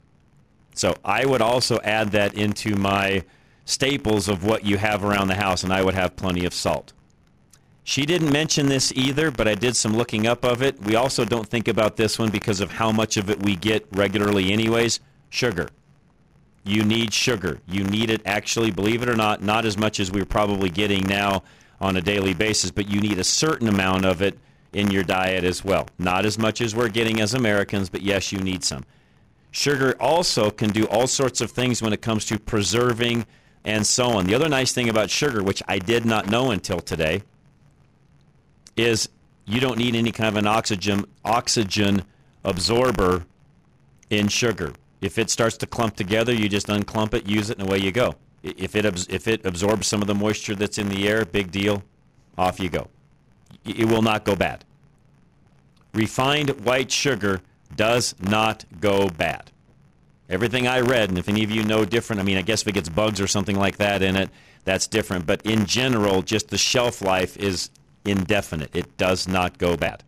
[0.75, 3.23] So I would also add that into my
[3.65, 6.93] staples of what you have around the house, and I would have plenty of salt.
[7.83, 10.81] She didn't mention this either, but I did some looking up of it.
[10.81, 13.85] We also don't think about this one because of how much of it we get
[13.91, 14.99] regularly, anyways.
[15.29, 15.67] Sugar
[16.63, 17.59] you need sugar.
[17.67, 21.05] You need it actually, believe it or not, not as much as we're probably getting
[21.05, 21.43] now
[21.81, 24.39] on a daily basis, but you need a certain amount of it
[24.71, 25.87] in your diet as well.
[25.99, 28.85] Not as much as we're getting as Americans, but yes, you need some.
[29.51, 33.25] Sugar also can do all sorts of things when it comes to preserving
[33.65, 34.25] and so on.
[34.25, 37.23] The other nice thing about sugar, which I did not know until today,
[38.75, 39.09] is
[39.45, 42.03] you don't need any kind of an oxygen oxygen
[42.43, 43.25] absorber
[44.09, 44.73] in sugar.
[45.03, 47.91] If it starts to clump together, you just unclump it, use it, and away you
[47.91, 48.15] go.
[48.41, 51.83] If it if it absorbs some of the moisture that's in the air, big deal,
[52.37, 52.87] off you go.
[53.65, 54.65] It will not go bad.
[55.93, 57.41] refined white sugar
[57.75, 59.51] does not go bad.
[60.29, 62.67] Everything I read, and if any of you know different, I mean, I guess if
[62.69, 64.29] it gets bugs or something like that in it,
[64.63, 65.25] that's different.
[65.25, 67.69] But in general, just the shelf life is
[68.05, 68.75] indefinite.
[68.75, 70.03] It does not go bad.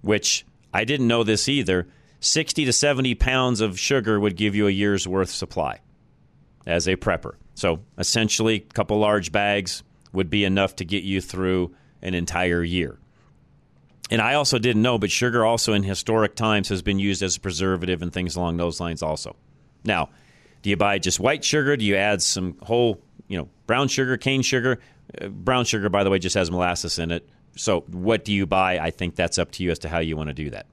[0.00, 1.86] Which I didn't know this either.
[2.20, 5.80] 60 to 70 pounds of sugar would give you a year's worth supply
[6.66, 7.34] as a prepper.
[7.54, 12.62] So essentially, a couple large bags would be enough to get you through an entire
[12.62, 12.98] year.
[14.10, 17.36] And I also didn't know, but sugar also in historic times has been used as
[17.36, 19.36] a preservative and things along those lines also.
[19.84, 20.08] Now,
[20.62, 21.76] do you buy just white sugar?
[21.76, 24.80] Do you add some whole, you know, brown sugar, cane sugar?
[25.20, 27.28] Uh, brown sugar, by the way, just has molasses in it.
[27.56, 28.78] So, what do you buy?
[28.78, 30.66] I think that's up to you as to how you want to do that.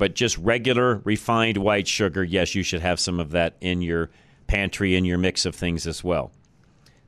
[0.00, 4.08] But just regular refined white sugar, yes, you should have some of that in your
[4.46, 6.32] pantry, in your mix of things as well.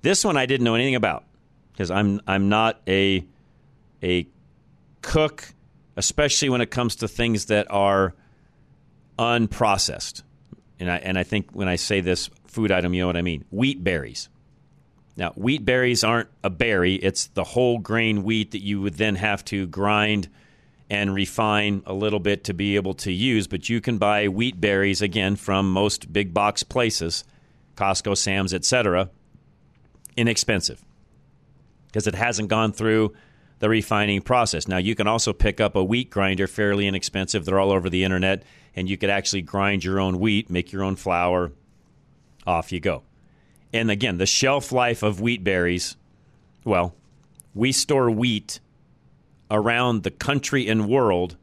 [0.02, 1.24] This one I didn't know anything about
[1.72, 3.24] because I'm I'm not a
[4.02, 4.28] a
[5.00, 5.54] cook,
[5.96, 8.12] especially when it comes to things that are
[9.18, 10.22] unprocessed.
[10.78, 13.22] And I, and I think when I say this food item, you know what I
[13.22, 13.46] mean.
[13.50, 14.28] Wheat berries.
[15.16, 19.14] Now, wheat berries aren't a berry, it's the whole grain wheat that you would then
[19.14, 20.28] have to grind
[20.92, 23.46] and refine a little bit to be able to use.
[23.46, 27.24] But you can buy wheat berries, again, from most big box places,
[27.76, 29.08] Costco, Sam's, etc.,
[30.18, 30.84] inexpensive
[31.86, 33.14] because it hasn't gone through
[33.58, 34.68] the refining process.
[34.68, 37.46] Now, you can also pick up a wheat grinder fairly inexpensive.
[37.46, 38.42] They're all over the internet,
[38.76, 41.52] and you could actually grind your own wheat, make your own flour.
[42.46, 43.02] Off you go.
[43.72, 45.96] And again, the shelf life of wheat berries,
[46.64, 46.94] well,
[47.54, 48.60] we store wheat
[49.52, 51.36] around the country and world,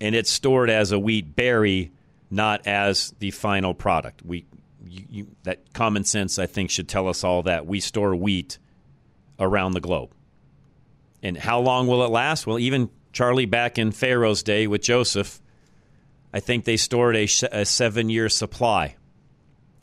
[0.00, 1.92] and it's stored as a wheat berry,
[2.30, 4.22] not as the final product.
[4.24, 4.44] We,
[4.84, 8.58] you, you, that common sense, I think, should tell us all that we store wheat
[9.38, 10.10] around the globe.
[11.22, 12.46] And how long will it last?
[12.46, 15.40] Well, even Charlie back in Pharaoh's day with Joseph,
[16.32, 18.96] I think they stored a, a seven year supply.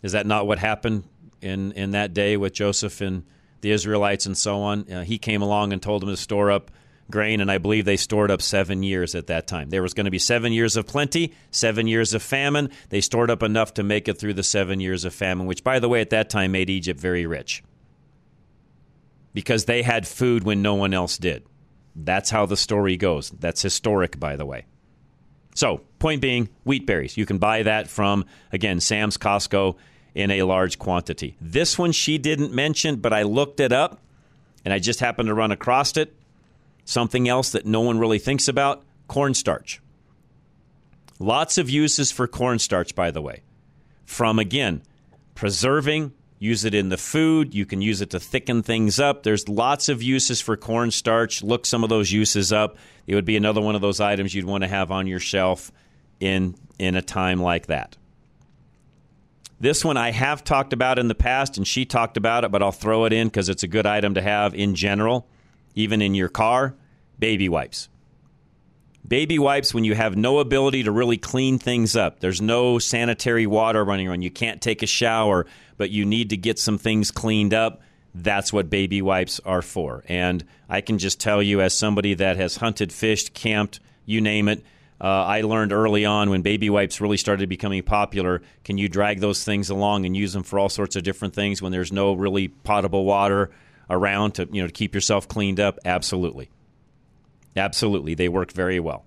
[0.04, 1.06] Is that not what happened
[1.42, 3.24] in, in that day with Joseph and
[3.62, 4.92] the Israelites and so on?
[4.92, 6.70] Uh, he came along and told them to store up
[7.10, 9.70] grain, and I believe they stored up seven years at that time.
[9.70, 12.70] There was going to be seven years of plenty, seven years of famine.
[12.90, 15.80] They stored up enough to make it through the seven years of famine, which, by
[15.80, 17.64] the way, at that time made Egypt very rich
[19.34, 21.46] because they had food when no one else did.
[21.96, 23.30] That's how the story goes.
[23.32, 24.66] That's historic, by the way.
[25.56, 27.18] So, point being, wheat berries.
[27.18, 29.76] You can buy that from, again, Sam's Costco
[30.16, 31.36] in a large quantity.
[31.42, 34.00] This one she didn't mention, but I looked it up
[34.64, 36.14] and I just happened to run across it.
[36.86, 39.82] Something else that no one really thinks about cornstarch.
[41.20, 43.44] Lots of uses for cornstarch, by the way.
[44.06, 44.82] From, again,
[45.36, 47.54] preserving use it in the food.
[47.54, 49.22] You can use it to thicken things up.
[49.22, 51.44] There's lots of uses for cornstarch.
[51.44, 52.78] Look some of those uses up.
[53.06, 55.72] It would be another one of those items you'd want to have on your shelf
[56.20, 57.96] in in a time like that.
[59.60, 62.64] This one I have talked about in the past, and she talked about it, but
[62.64, 65.28] I'll throw it in because it's a good item to have in general,
[65.76, 66.76] even in your car.
[67.20, 67.90] Baby wipes.
[69.08, 72.20] Baby wipes when you have no ability to really clean things up.
[72.20, 74.22] There's no sanitary water running around.
[74.22, 75.48] You can't take a shower
[75.82, 77.82] but you need to get some things cleaned up,
[78.14, 80.04] that's what baby wipes are for.
[80.08, 84.48] And I can just tell you, as somebody that has hunted, fished, camped, you name
[84.48, 84.64] it,
[85.04, 88.44] uh, I learned early on when baby wipes really started becoming popular.
[88.64, 91.64] Can you drag those things along and use them for all sorts of different things
[91.64, 93.50] when there's no really potable water
[93.92, 95.78] around to you know to keep yourself cleaned up?
[95.86, 96.50] Absolutely,
[97.56, 99.06] absolutely, they work very well.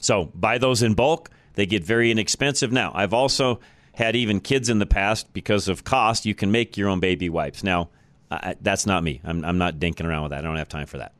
[0.00, 1.30] So buy those in bulk.
[1.54, 2.92] They get very inexpensive now.
[2.94, 3.60] I've also
[3.94, 6.26] had even kids in the past because of cost.
[6.26, 7.62] You can make your own baby wipes.
[7.62, 7.90] Now,
[8.30, 9.20] I, that's not me.
[9.24, 10.40] I'm, I'm not dinking around with that.
[10.40, 11.12] I don't have time for that.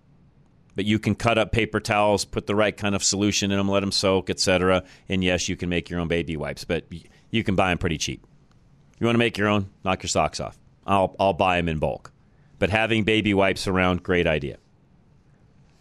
[0.74, 3.68] But you can cut up paper towels, put the right kind of solution in them,
[3.68, 4.82] let them soak, etc.
[5.08, 6.84] And yes, you can make your own baby wipes, but
[7.30, 8.26] you can buy them pretty cheap.
[8.98, 9.70] You want to make your own?
[9.84, 10.58] Knock your socks off.
[10.84, 12.10] I'll, I'll buy them in bulk.
[12.58, 14.58] But having baby wipes around, great idea.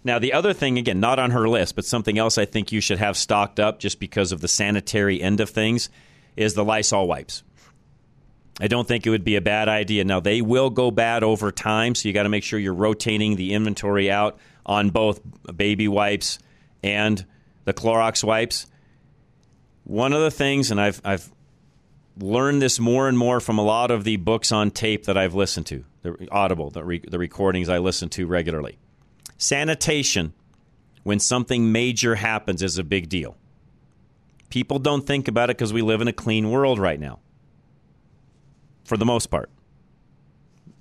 [0.03, 2.81] Now, the other thing, again, not on her list, but something else I think you
[2.81, 5.89] should have stocked up just because of the sanitary end of things
[6.35, 7.43] is the Lysol wipes.
[8.59, 10.03] I don't think it would be a bad idea.
[10.03, 13.35] Now, they will go bad over time, so you got to make sure you're rotating
[13.35, 15.21] the inventory out on both
[15.55, 16.37] baby wipes
[16.83, 17.25] and
[17.65, 18.67] the Clorox wipes.
[19.85, 21.29] One of the things, and I've, I've
[22.19, 25.33] learned this more and more from a lot of the books on tape that I've
[25.33, 28.77] listened to, the Audible, the, re, the recordings I listen to regularly.
[29.37, 30.33] Sanitation,
[31.03, 33.35] when something major happens, is a big deal.
[34.49, 37.19] People don't think about it because we live in a clean world right now,
[38.85, 39.49] for the most part.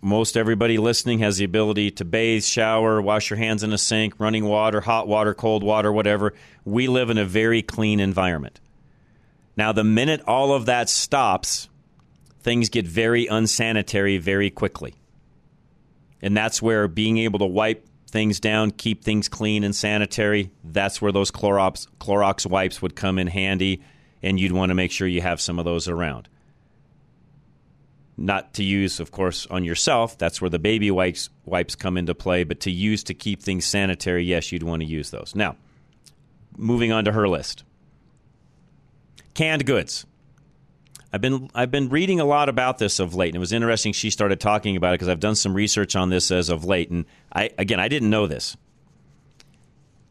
[0.02, 4.18] most everybody listening has the ability to bathe, shower, wash your hands in a sink,
[4.18, 6.34] running water, hot water, cold water, whatever.
[6.64, 8.60] We live in a very clean environment.
[9.56, 11.68] Now, the minute all of that stops,
[12.40, 14.94] things get very unsanitary very quickly.
[16.20, 21.00] And that's where being able to wipe things down, keep things clean and sanitary, that's
[21.00, 23.82] where those Clorox, Clorox wipes would come in handy,
[24.22, 26.28] and you'd want to make sure you have some of those around.
[28.16, 30.18] Not to use, of course, on yourself.
[30.18, 33.64] That's where the baby wipes, wipes come into play, but to use to keep things
[33.64, 35.32] sanitary, yes, you'd want to use those.
[35.34, 35.56] Now,
[36.56, 37.64] moving on to her list
[39.34, 40.06] canned goods.
[41.12, 43.92] I've been I've been reading a lot about this of late, and it was interesting
[43.92, 46.90] she started talking about it because I've done some research on this as of late,
[46.90, 48.56] and I again I didn't know this.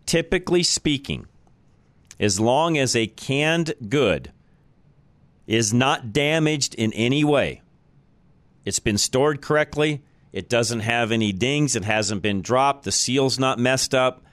[0.06, 1.26] Typically speaking,
[2.20, 4.32] as long as a canned good
[5.48, 7.62] is not damaged in any way,
[8.64, 13.40] it's been stored correctly, it doesn't have any dings, it hasn't been dropped, the seal's
[13.40, 14.24] not messed up,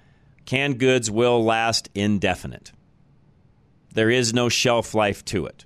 [0.44, 2.72] canned goods will last indefinite.
[3.98, 5.64] There is no shelf life to it.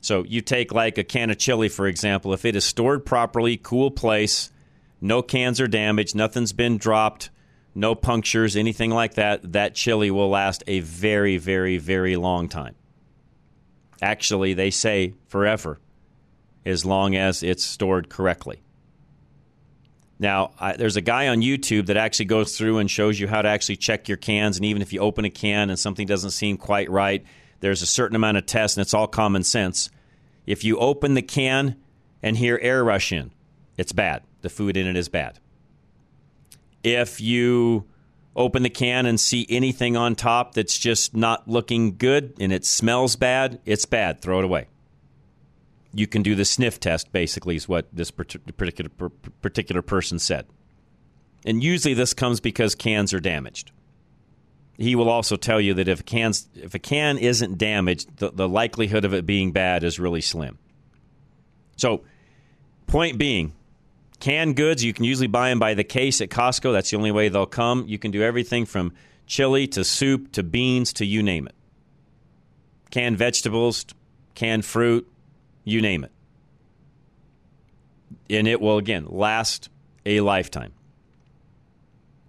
[0.00, 3.56] So you take like a can of chili, for example, if it is stored properly,
[3.56, 4.52] cool place,
[5.00, 7.30] no cans are damaged, nothing's been dropped,
[7.74, 12.76] no punctures, anything like that, that chili will last a very, very, very long time.
[14.00, 15.80] Actually, they say forever,
[16.64, 18.62] as long as it's stored correctly.
[20.24, 23.42] Now, I, there's a guy on YouTube that actually goes through and shows you how
[23.42, 24.56] to actually check your cans.
[24.56, 27.22] And even if you open a can and something doesn't seem quite right,
[27.60, 29.90] there's a certain amount of tests, and it's all common sense.
[30.46, 31.76] If you open the can
[32.22, 33.32] and hear air rush in,
[33.76, 34.22] it's bad.
[34.40, 35.40] The food in it is bad.
[36.82, 37.84] If you
[38.34, 42.64] open the can and see anything on top that's just not looking good and it
[42.64, 44.22] smells bad, it's bad.
[44.22, 44.68] Throw it away.
[45.94, 48.90] You can do the sniff test, basically, is what this particular,
[49.42, 50.46] particular person said.
[51.46, 53.70] And usually this comes because cans are damaged
[54.76, 58.30] he will also tell you that if a, can's, if a can isn't damaged, the,
[58.30, 60.58] the likelihood of it being bad is really slim.
[61.76, 62.04] So,
[62.86, 63.52] point being,
[64.20, 66.72] canned goods, you can usually buy them by the case at Costco.
[66.72, 67.84] That's the only way they'll come.
[67.86, 68.92] You can do everything from
[69.26, 71.54] chili to soup to beans to you name it.
[72.90, 73.86] Canned vegetables,
[74.34, 75.08] canned fruit,
[75.64, 76.12] you name it.
[78.30, 79.68] And it will, again, last
[80.06, 80.72] a lifetime.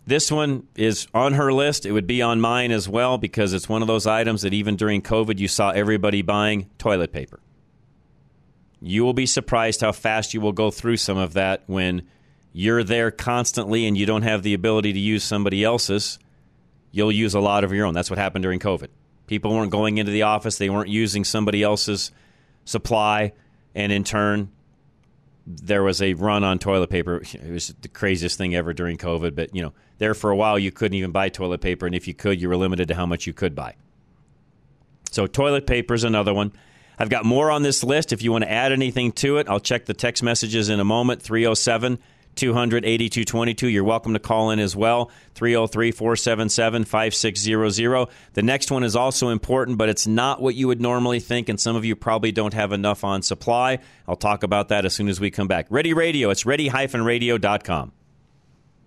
[0.08, 1.86] This one is on her list.
[1.86, 4.76] It would be on mine as well because it's one of those items that even
[4.76, 7.40] during COVID you saw everybody buying toilet paper.
[8.82, 12.04] You will be surprised how fast you will go through some of that when
[12.54, 16.20] you're there constantly and you don't have the ability to use somebody else's.
[16.92, 17.96] You'll use a lot of your own.
[17.96, 18.90] That's what happened during COVID.
[19.26, 22.12] People weren't going into the office, they weren't using somebody else's
[22.66, 23.34] supply,
[23.74, 24.52] and in turn,
[25.48, 27.22] there was a run on toilet paper.
[27.22, 29.36] It was the craziest thing ever during COVID.
[29.36, 32.08] But you know, there for a while you couldn't even buy toilet paper, and if
[32.08, 33.76] you could, you were limited to how much you could buy.
[35.12, 36.52] So toilet paper is another one.
[36.98, 38.14] I've got more on this list.
[38.14, 40.86] If you want to add anything to it, I'll check the text messages in a
[40.86, 41.22] moment.
[41.22, 42.00] 307
[42.36, 43.68] 200 8222.
[43.70, 45.12] You're welcome to call in as well.
[45.34, 48.08] 303 477 5600.
[48.34, 51.60] The next one is also important, but it's not what you would normally think, and
[51.60, 53.80] some of you probably don't have enough on supply.
[54.08, 55.68] I'll talk about that as soon as we come back.
[55.70, 56.30] Ready Radio.
[56.30, 57.92] It's ready radio.com.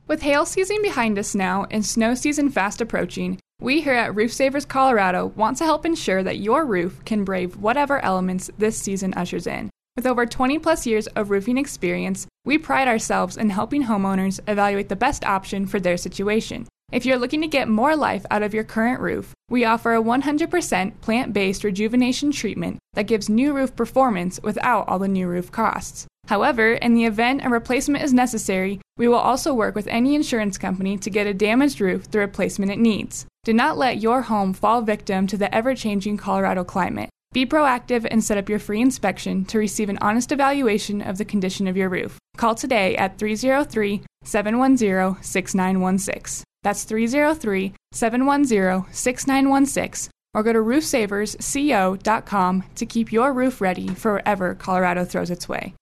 [0.07, 4.33] With hail season behind us now and snow season fast approaching, we here at Roof
[4.33, 9.13] Savers Colorado want to help ensure that your roof can brave whatever elements this season
[9.15, 9.69] ushers in.
[9.99, 14.89] With over 20 plus years of roofing experience, we pride ourselves in helping homeowners evaluate
[14.89, 16.69] the best option for their situation.
[16.93, 20.01] If you're looking to get more life out of your current roof, we offer a
[20.01, 25.51] 100% plant based rejuvenation treatment that gives new roof performance without all the new roof
[25.51, 26.07] costs.
[26.29, 30.59] However, in the event a replacement is necessary, we will also work with any insurance
[30.59, 33.27] company to get a damaged roof the replacement it needs.
[33.43, 37.11] Do not let your home fall victim to the ever changing Colorado climate.
[37.33, 41.27] Be proactive and set up your free inspection to receive an honest evaluation of the
[41.27, 42.19] condition of your roof.
[42.37, 46.45] Call today at 303 710 6916.
[46.63, 54.55] That's 303 710 6916 or go to roofsaversco.com to keep your roof ready for wherever
[54.55, 55.75] Colorado throws its way.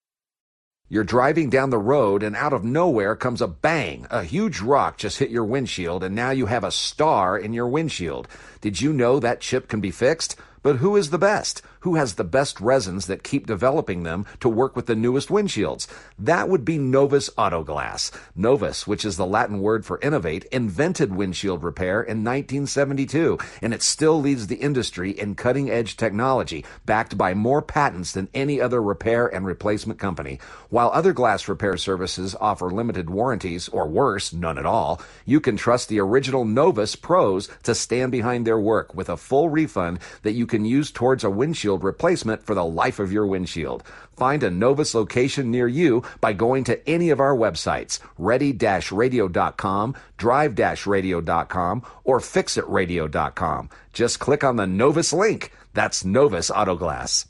[0.88, 4.06] You're driving down the road and out of nowhere comes a bang.
[4.08, 7.66] A huge rock just hit your windshield and now you have a star in your
[7.66, 8.28] windshield.
[8.60, 10.36] Did you know that chip can be fixed?
[10.66, 11.62] But who is the best?
[11.86, 15.86] Who has the best resins that keep developing them to work with the newest windshields?
[16.18, 18.10] That would be Novus Autoglass.
[18.34, 23.80] Novus, which is the Latin word for innovate, invented windshield repair in 1972, and it
[23.80, 28.82] still leads the industry in cutting edge technology, backed by more patents than any other
[28.82, 30.40] repair and replacement company.
[30.68, 35.56] While other glass repair services offer limited warranties, or worse, none at all, you can
[35.56, 40.32] trust the original Novus pros to stand behind their work with a full refund that
[40.32, 43.82] you can use towards a windshield replacement for the life of your windshield.
[44.16, 51.82] Find a Novus location near you by going to any of our websites, ready-radio.com, drive-radio.com,
[52.04, 53.70] or fixitradio.com.
[53.92, 55.52] Just click on the Novus link.
[55.74, 57.26] That's Novus Autoglass.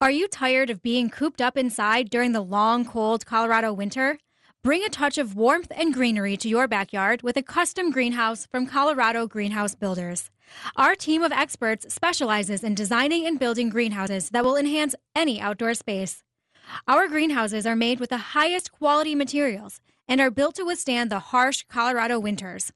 [0.00, 4.18] Are you tired of being cooped up inside during the long, cold Colorado winter?
[4.68, 8.66] Bring a touch of warmth and greenery to your backyard with a custom greenhouse from
[8.66, 10.28] Colorado Greenhouse Builders.
[10.76, 15.72] Our team of experts specializes in designing and building greenhouses that will enhance any outdoor
[15.72, 16.22] space.
[16.86, 21.18] Our greenhouses are made with the highest quality materials and are built to withstand the
[21.18, 22.70] harsh Colorado winters.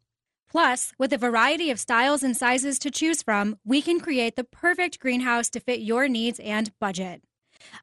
[0.49, 4.45] Plus, with a variety of styles and sizes to choose from, we can create the
[4.45, 7.20] perfect greenhouse to fit your needs and budget.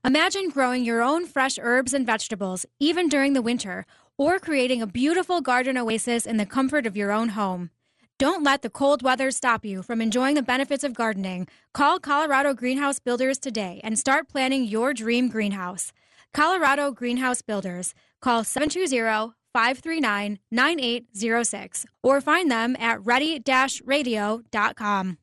[0.03, 3.85] Imagine growing your own fresh herbs and vegetables, even during the winter,
[4.17, 7.69] or creating a beautiful garden oasis in the comfort of your own home.
[8.17, 11.47] Don't let the cold weather stop you from enjoying the benefits of gardening.
[11.73, 15.93] Call Colorado Greenhouse Builders today and start planning your dream greenhouse.
[16.33, 17.93] Colorado Greenhouse Builders.
[18.21, 23.41] Call 720 539 9806 or find them at ready
[23.85, 25.17] radio.com.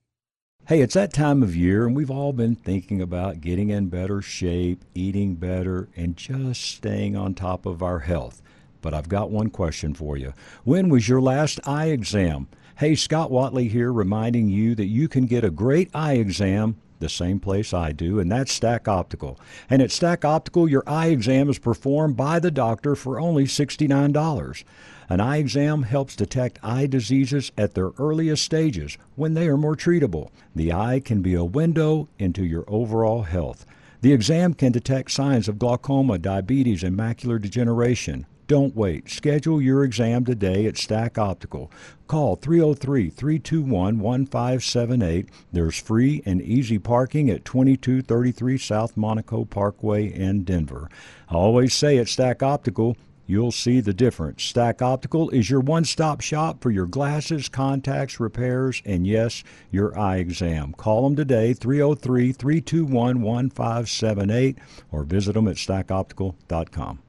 [0.69, 4.21] Hey, it's that time of year, and we've all been thinking about getting in better
[4.21, 8.43] shape, eating better, and just staying on top of our health.
[8.83, 10.33] But I've got one question for you.
[10.65, 12.49] When was your last eye exam?
[12.79, 17.09] Hey, Scott Watley here, reminding you that you can get a great eye exam the
[17.09, 19.39] same place I do, and that's Stack Optical.
[19.71, 24.65] And at Stack Optical, your eye exam is performed by the doctor for only $69.
[25.09, 29.77] An eye exam helps detect eye diseases at their earliest stages when they are more
[29.77, 30.31] treatable.
[30.55, 33.65] The eye can be a window into your overall health.
[34.01, 38.27] The exam can detect signs of glaucoma, diabetes, and macular degeneration.
[38.49, 39.09] Don't wait.
[39.09, 41.71] Schedule your exam today at Stack Optical.
[42.07, 45.29] Call 303 321 1578.
[45.53, 50.89] There's free and easy parking at 2233 South Monaco Parkway in Denver.
[51.29, 52.97] I always say at Stack Optical,
[53.27, 54.43] you'll see the difference.
[54.43, 59.99] Stack Optical is your one stop shop for your glasses, contacts, repairs, and yes, your
[59.99, 60.73] eye exam.
[60.73, 64.59] Call them today, 303 321 1578,
[64.91, 67.01] or visit them at stackoptical.com.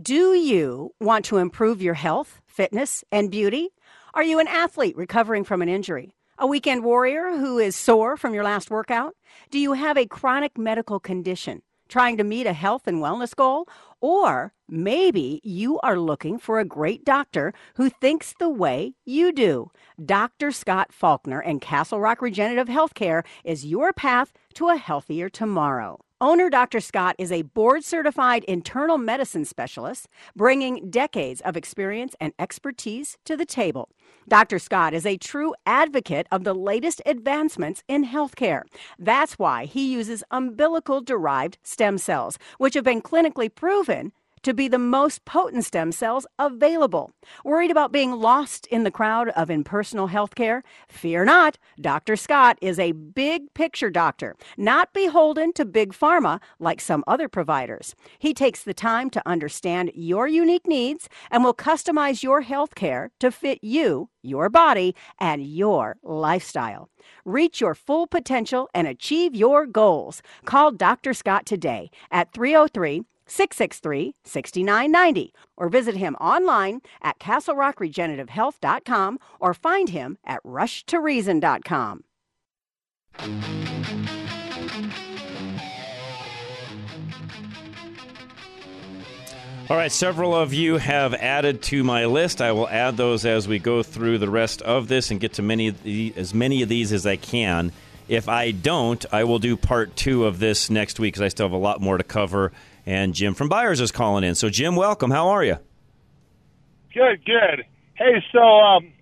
[0.00, 3.70] Do you want to improve your health, fitness, and beauty?
[4.14, 6.14] Are you an athlete recovering from an injury?
[6.38, 9.14] A weekend warrior who is sore from your last workout?
[9.50, 13.68] Do you have a chronic medical condition trying to meet a health and wellness goal?
[14.00, 19.70] Or maybe you are looking for a great doctor who thinks the way you do.
[20.04, 20.52] Dr.
[20.52, 25.98] Scott Faulkner and Castle Rock Regenerative Healthcare is your path to a healthier tomorrow.
[26.22, 26.80] Owner Dr.
[26.80, 30.06] Scott is a board certified internal medicine specialist,
[30.36, 33.88] bringing decades of experience and expertise to the table.
[34.28, 34.58] Dr.
[34.58, 38.64] Scott is a true advocate of the latest advancements in healthcare.
[38.98, 44.12] That's why he uses umbilical derived stem cells, which have been clinically proven
[44.42, 47.12] to be the most potent stem cells available.
[47.44, 50.62] Worried about being lost in the crowd of impersonal healthcare?
[50.88, 51.58] Fear not.
[51.80, 52.16] Dr.
[52.16, 57.94] Scott is a big picture doctor, not beholden to big pharma like some other providers.
[58.18, 63.30] He takes the time to understand your unique needs and will customize your healthcare to
[63.30, 66.88] fit you, your body, and your lifestyle.
[67.24, 70.22] Reach your full potential and achieve your goals.
[70.44, 71.14] Call Dr.
[71.14, 80.18] Scott today at 303 663 6990 or visit him online at castlerockregenerativehealth.com or find him
[80.24, 82.04] at rushtoreason.com.
[89.70, 92.42] All right, several of you have added to my list.
[92.42, 95.42] I will add those as we go through the rest of this and get to
[95.42, 97.70] many the, as many of these as I can.
[98.08, 101.46] If I don't, I will do part two of this next week because I still
[101.46, 102.50] have a lot more to cover.
[102.86, 104.34] And Jim from Byers is calling in.
[104.34, 105.10] So, Jim, welcome.
[105.10, 105.56] How are you?
[106.92, 107.64] Good, good.
[107.94, 108.92] Hey, so um,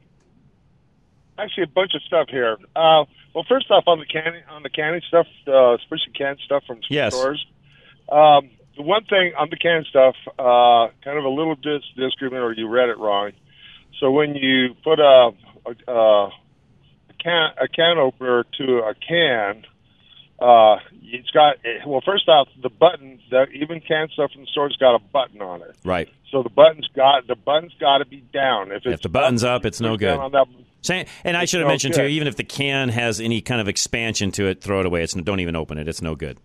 [1.39, 2.57] actually a bunch of stuff here.
[2.77, 3.05] Uh,
[3.35, 6.81] well, first off, on the canning on the canning stuff, uh, especially canned stuff from
[6.91, 7.15] Yes.
[7.15, 7.47] stores.
[8.11, 12.43] Um, the one thing on the canned stuff, uh, kind of a little dis- disagreement,
[12.43, 13.33] or you read it wrong.
[14.01, 15.31] So when you put a,
[15.67, 16.31] a, a
[17.23, 19.65] can a can opener to a can,
[20.39, 22.01] uh, it's got well.
[22.05, 25.63] First off, the button, the even can stuff from the store's got a button on
[25.63, 25.75] it.
[25.85, 26.09] Right.
[26.31, 28.71] So the button's got the button's got to be down.
[28.71, 30.19] If, it's If the button's up, it's no good.
[30.33, 30.47] that-
[31.25, 32.11] And I should have no mentioned too, good.
[32.13, 35.03] even if the can has any kind of expansion to it, throw it away.
[35.03, 35.89] It's don't even open it.
[35.89, 36.39] It's no good.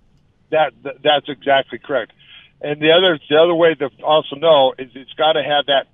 [0.49, 2.13] That, that that's exactly correct.
[2.61, 5.87] And the other the other way to also know is it's got to have that.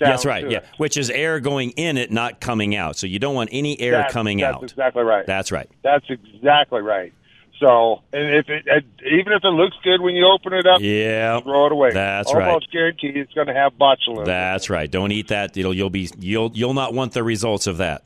[0.00, 0.48] That's right.
[0.50, 0.66] Yeah, it.
[0.78, 2.96] which is air going in it, not coming out.
[2.96, 4.62] So you don't want any air That- coming that's out.
[4.64, 5.26] exactly right.
[5.26, 5.68] That's right.
[5.82, 7.12] That's exactly right.
[7.60, 8.64] So, and if it,
[9.06, 11.92] even if it looks good when you open it up, Yeah, throw it away.
[11.92, 12.48] That's right.
[12.48, 14.24] Almost guaranteed it's going to have botulinum.
[14.24, 14.90] That's right.
[14.90, 15.56] Don't eat that.
[15.56, 18.02] It'll you'll be you'll you'll not want the results of that.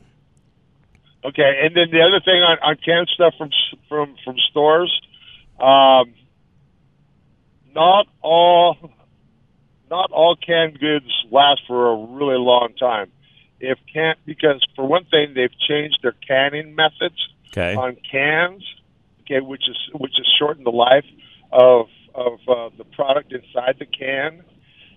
[1.24, 3.50] Okay, and then the other thing on, on canned stuff from
[3.88, 5.00] from from stores,
[5.58, 6.12] um,
[7.74, 8.76] not all
[9.90, 13.10] not all canned goods last for a really long time.
[13.60, 17.16] If can't because for one thing they've changed their canning methods
[17.56, 17.74] Okay.
[17.74, 18.62] on cans,
[19.22, 21.06] okay, which is which has shortened the life
[21.52, 24.42] of of uh, the product inside the can.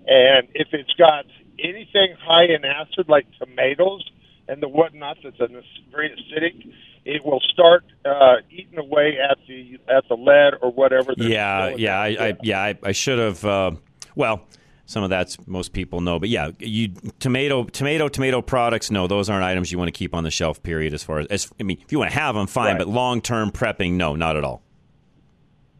[0.08, 1.26] And if it's got
[1.60, 4.10] anything high in acid like tomatoes
[4.48, 5.62] and the whatnot that's an,
[5.92, 6.74] very acidic,
[7.06, 11.14] it will start uh, eating away at the at the lead or whatever.
[11.16, 13.46] Yeah, yeah, I, I yeah, I, I should have.
[13.46, 13.72] Uh,
[14.16, 14.42] well,
[14.90, 18.90] some of that's most people know, but yeah, you tomato, tomato, tomato products.
[18.90, 20.64] No, those aren't items you want to keep on the shelf.
[20.64, 20.96] Period.
[20.96, 22.78] As far as, as I mean, if you want to have them, fine, Right.
[22.80, 24.64] but long term prepping, no, not at all.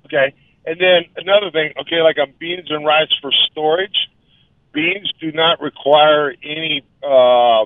[0.06, 0.36] Okay.
[0.68, 4.10] And then another thing, okay, like on beans and rice for storage,
[4.74, 7.66] beans do not require any uh,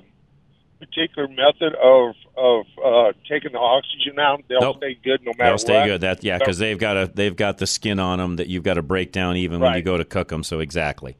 [0.80, 4.42] particular method of of uh, taking the oxygen out.
[4.48, 4.76] They'll Nope.
[4.78, 5.44] stay good no matter what.
[5.44, 5.86] They'll stay what.
[5.86, 6.00] good.
[6.00, 8.74] That yeah, because they've got a they've got the skin on them that you've got
[8.74, 10.42] to break down even when you go to cook them.
[10.42, 11.16] So exactly.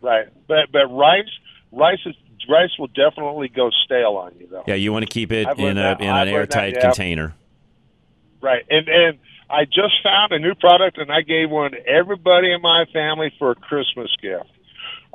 [0.00, 0.28] Right.
[0.46, 1.28] But but rice
[1.72, 2.14] rice is
[2.48, 4.64] rice will definitely go stale on you though.
[4.66, 6.00] Yeah, you want to keep it I've in a that.
[6.00, 6.80] in I've an learned that, airtight yeah.
[6.80, 7.34] container.
[8.40, 8.64] Right.
[8.70, 9.18] And and
[9.50, 13.32] I just found a new product and I gave one to everybody in my family
[13.38, 14.50] for a Christmas gift.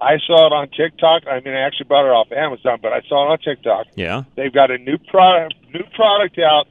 [0.02, 1.28] I saw it on TikTok.
[1.28, 3.88] I mean, I actually bought it off Amazon, but I saw it on TikTok.
[3.96, 4.24] Yeah.
[4.36, 6.68] They've got a new product new product out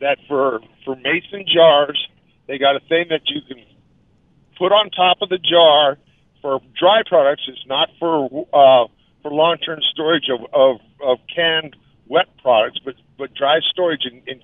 [0.00, 1.98] that for for mason jars,
[2.46, 3.64] they got a thing that you can
[4.56, 5.98] put on top of the jar
[6.46, 7.42] for dry products.
[7.48, 8.86] It's not for uh,
[9.22, 11.74] for long term storage of, of of canned
[12.06, 14.40] wet products, but but dry storage in in,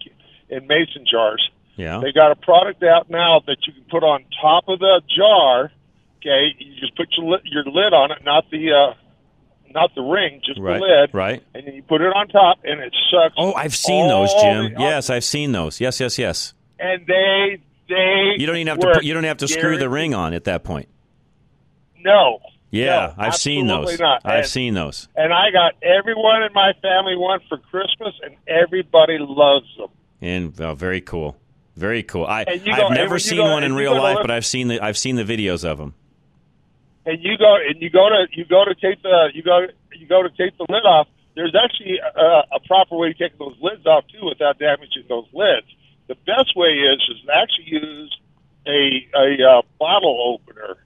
[0.48, 1.48] in mason jars.
[1.76, 2.00] Yeah.
[2.02, 5.70] They got a product out now that you can put on top of the jar.
[6.18, 8.94] Okay, you just put your lid, your lid on it, not the uh,
[9.72, 10.80] not the ring, just Right.
[10.80, 11.42] the lid, Right.
[11.54, 13.34] and then you put it on top, and it sucks.
[13.38, 14.74] Oh, I've seen those, Jim.
[14.78, 15.80] Yes, I've seen those.
[15.80, 16.52] Yes, yes, yes.
[16.80, 19.88] and they they You don't even have to put, you don't have to screw the
[19.88, 20.88] ring on at that point.
[22.04, 22.40] No.
[22.70, 23.98] Yeah, No, I've seen those.
[24.00, 24.22] Not.
[24.24, 25.08] I've And- seen those.
[25.14, 29.88] And I got everyone in my family one for Christmas, and everybody loves them.
[30.22, 31.36] And oh, very cool.
[31.76, 32.24] Very cool.
[32.24, 34.80] I I've go- never seen go- one in real life, look- but I've seen the
[34.80, 35.94] I've seen the videos of them.
[37.04, 40.06] And you go and you go to you go to take the you go you
[40.06, 41.08] go to take the lid off.
[41.34, 45.26] There's actually a, a proper way to take those lids off too, without damaging those
[45.32, 45.66] lids.
[46.08, 48.18] The best way is is actually use
[48.66, 50.76] a a uh, bottle opener,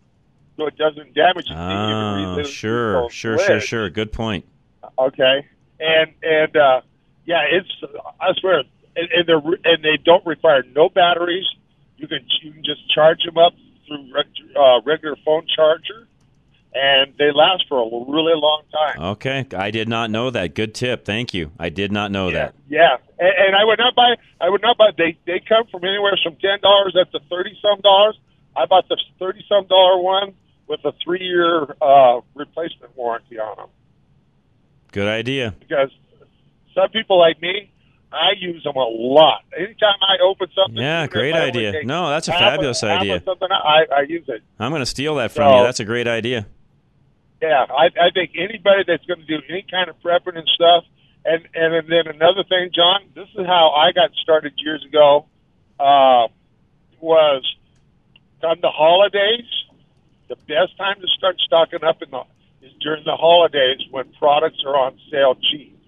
[0.57, 1.49] so it doesn't damage it.
[1.49, 3.91] so you can Ah, sure, sure, sure, sure.
[3.91, 4.45] Good point.
[4.99, 5.47] Okay,
[5.81, 6.81] and and uh,
[7.27, 7.69] yeah, it's
[8.21, 8.61] I swear,
[8.97, 9.33] and, and they
[9.71, 11.45] and they don't require no batteries.
[11.97, 13.53] You can you can just charge them up
[13.87, 14.11] through
[14.59, 16.07] uh, regular phone charger,
[16.75, 19.03] and they last for a really long time.
[19.17, 20.55] Okay, I did not know that.
[20.55, 21.05] Good tip.
[21.05, 21.53] Thank you.
[21.59, 22.55] I did not know that.
[22.69, 24.15] Yeah, and, and I would not buy.
[24.41, 24.91] I would not buy.
[24.97, 28.19] They they come from anywhere from ten dollars up to thirty some dollars.
[28.57, 30.35] I bought the thirty some dollar one
[30.69, 33.69] with a three year uh, replacement warranty on them
[34.93, 35.55] Good idea.
[35.59, 35.91] because
[36.75, 37.71] some people like me,
[38.13, 39.43] I use them a lot.
[39.57, 41.85] Anytime I open something, Yeah, great idea.
[41.85, 43.23] No, that's a fabulous of idea.
[43.25, 44.43] something, I, I use it.
[44.59, 45.65] I'm going to steal that from So- you.
[45.65, 46.47] That's a great idea.
[47.43, 50.85] Yeah, I, I think anybody that's going to do any kind of prepping and stuff,
[51.27, 55.27] and and then another thing, John, this is how I got started years ago.
[55.79, 56.29] Uh,
[56.99, 57.45] was
[58.43, 59.45] on the holidays.
[60.29, 62.23] The best time to start stocking up in the
[62.63, 65.79] is during the holidays when products are on sale cheap.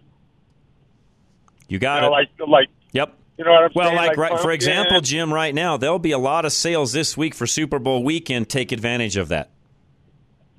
[1.68, 2.11] You got You know, it.
[2.11, 3.14] like like Yep.
[3.36, 3.97] you know what I'm Well, saying?
[3.97, 7.34] like, right, for example, Jim, right now there'll be a lot of sales this week
[7.34, 8.49] for Super Bowl weekend.
[8.49, 9.51] Take advantage of that.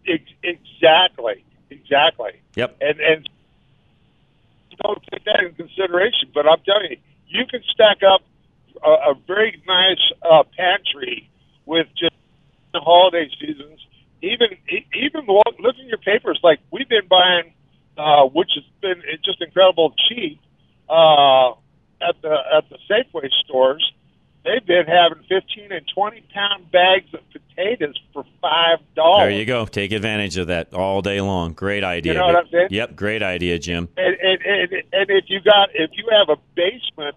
[0.08, 2.32] Ex- exactly, exactly.
[2.56, 2.78] Yep.
[2.82, 3.30] and and
[4.82, 6.30] don't take that in consideration.
[6.34, 8.22] But I'm telling you, you can stack up
[8.84, 11.30] a, a very nice uh, pantry
[11.66, 12.14] with just
[12.74, 13.80] the holiday seasons.
[14.22, 14.50] Even
[14.94, 16.40] even lo- look at your papers.
[16.44, 17.54] Like we've been buying,
[17.98, 20.40] uh, which has been just incredible cheap.
[20.90, 21.52] uh,
[22.02, 23.94] at the at the Safeway stores,
[24.44, 29.24] they've been having fifteen and twenty pound bags of potatoes for five dollars.
[29.24, 29.66] There you go.
[29.66, 31.54] Take advantage of that all day long.
[31.54, 32.14] Great idea.
[32.14, 32.68] You know what I'm saying?
[32.72, 33.90] Yep, great idea, Jim.
[33.98, 37.16] And, and, and, and if you got if you have a basement,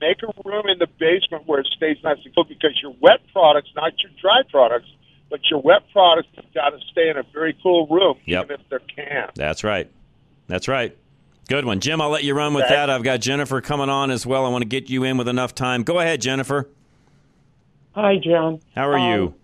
[0.00, 3.20] make a room in the basement where it stays nice and cool because your wet
[3.32, 4.88] products, not your dry products,
[5.30, 8.44] but your wet products have got to stay in a very cool room, Yep.
[8.44, 9.32] even if they're canned.
[9.34, 9.90] That's right.
[10.46, 10.96] That's right.
[11.48, 11.80] Good one.
[11.80, 12.74] Jim, I'll let you run with Okay.
[12.74, 12.90] that.
[12.90, 14.44] I've got Jennifer coming on as well.
[14.46, 15.82] I want to get you in with enough time.
[15.82, 16.68] Go ahead, Jennifer.
[17.92, 18.60] Hi, John.
[18.74, 19.34] How are you?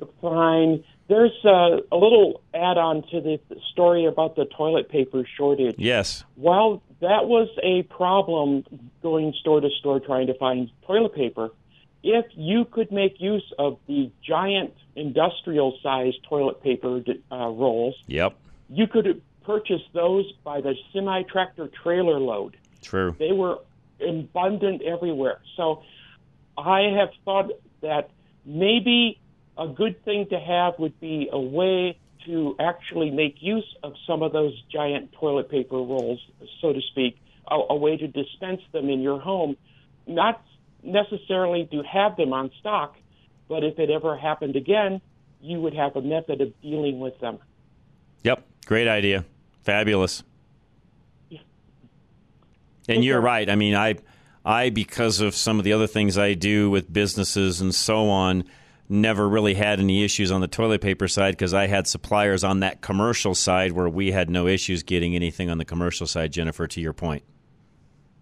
[0.00, 0.84] Um, fine.
[1.08, 3.38] There's uh, a little add on to the
[3.72, 5.74] story about the toilet paper shortage.
[5.76, 6.24] Yes.
[6.36, 8.64] While that was a problem
[9.02, 11.50] going store to store trying to find toilet paper,
[12.02, 17.02] if you could make use of the giant industrial sized toilet paper
[17.32, 18.36] uh, rolls, Yep.
[18.68, 22.56] you could purchase those by the semi tractor trailer load.
[22.82, 23.14] True.
[23.18, 23.58] They were
[24.06, 25.40] abundant everywhere.
[25.56, 25.82] So
[26.58, 27.50] I have thought
[27.80, 28.10] that
[28.44, 29.18] maybe
[29.56, 34.22] a good thing to have would be a way to actually make use of some
[34.22, 36.20] of those giant toilet paper rolls,
[36.60, 37.18] so to speak,
[37.48, 39.56] a, a way to dispense them in your home,
[40.06, 40.42] not
[40.82, 42.96] necessarily to have them on stock,
[43.48, 45.00] but if it ever happened again,
[45.40, 47.38] you would have a method of dealing with them.
[48.22, 48.46] Yep.
[48.66, 49.24] Great idea.
[49.62, 50.22] Fabulous.
[51.28, 51.40] Yeah.
[52.88, 53.48] And you're right.
[53.48, 53.96] I mean, I,
[54.44, 58.44] I because of some of the other things I do with businesses and so on,
[58.88, 62.60] never really had any issues on the toilet paper side because I had suppliers on
[62.60, 66.32] that commercial side where we had no issues getting anything on the commercial side.
[66.32, 67.22] Jennifer, to your point,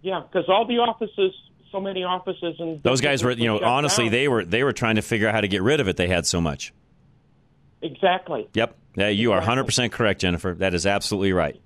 [0.01, 1.33] Yeah, because all the offices,
[1.71, 4.11] so many offices, and those guys were, you know, honestly, down.
[4.11, 5.97] they were they were trying to figure out how to get rid of it.
[5.97, 6.73] They had so much.
[7.81, 8.47] exactly.
[8.53, 8.77] Yep.
[8.95, 10.53] Yeah, you are 100 percent correct, Jennifer.
[10.53, 11.59] That is absolutely right.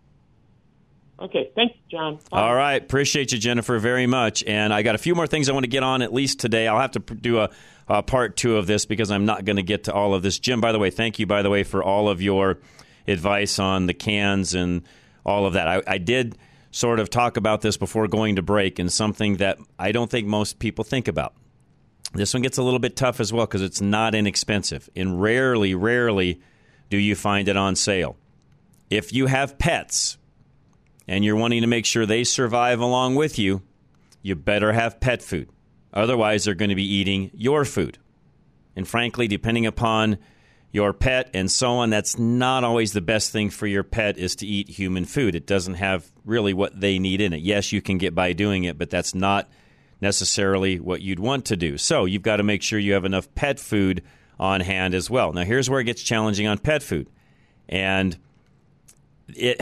[1.20, 2.20] Okay, thanks, John.
[2.30, 2.41] Bye.
[2.41, 2.82] All right.
[2.82, 4.43] Appreciate you, Jennifer, very much.
[4.43, 6.68] And I got a few more things I want to get on at least today.
[6.68, 7.50] I'll have to do a,
[7.88, 10.40] a part two of this because I'm not going to get to all of this.
[10.40, 12.60] Jim, by the way, thank you, by the way, for all of your
[13.08, 14.84] advice on the cans and
[15.26, 15.68] all of that.
[15.68, 16.38] I, I did
[16.72, 20.28] sort of talk about this before going to break and something that I don't think
[20.28, 21.34] most people think about.
[22.14, 24.90] This one gets a little bit tough as well because it's not inexpensive.
[24.96, 26.42] And rarely, rarely
[26.90, 28.18] do you find it on sale.
[28.90, 30.18] If you have pets,
[31.08, 33.62] and you're wanting to make sure they survive along with you,
[34.22, 35.50] you better have pet food.
[35.98, 37.98] Otherwise, they're going to be eating your food.
[38.76, 40.20] And frankly, depending upon
[40.72, 44.36] your pet and so on, that's not always the best thing for your pet is
[44.36, 45.34] to eat human food.
[45.34, 47.41] It doesn't have really what they need in it.
[47.41, 49.50] Yes, you can get by doing it, but that's not
[50.00, 51.80] necessarily what you'd want to do.
[51.80, 54.04] So you've got to make sure you have enough pet food
[54.39, 55.34] on hand as well.
[55.34, 57.10] Now, here's where it gets challenging on pet food.
[57.68, 58.16] And
[59.30, 59.60] it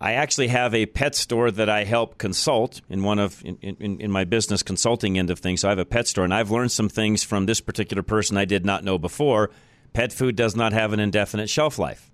[0.00, 4.00] I actually have a pet store that I help consult in one of in, in,
[4.00, 5.60] in my business consulting end of things.
[5.60, 8.38] So I have a pet store, and I've learned some things from this particular person
[8.38, 9.50] I did not know before.
[9.92, 12.10] Pet food does not have an indefinite shelf life.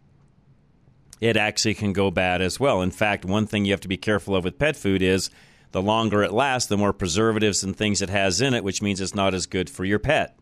[1.20, 2.82] It actually can go bad as well.
[2.82, 5.30] In fact, one thing you have to be careful of with pet food is
[5.72, 9.00] the longer it lasts, the more preservatives and things it has in it, which means
[9.00, 10.36] it's not as good for your pet.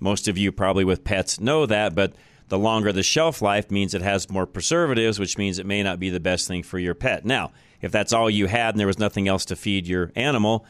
[0.00, 2.14] Most of you probably with pets know that, but
[2.48, 5.98] the longer the shelf life means it has more preservatives, which means it may not
[5.98, 7.24] be the best thing for your pet.
[7.24, 10.64] Now, if that's all you had and there was nothing else to feed your animal,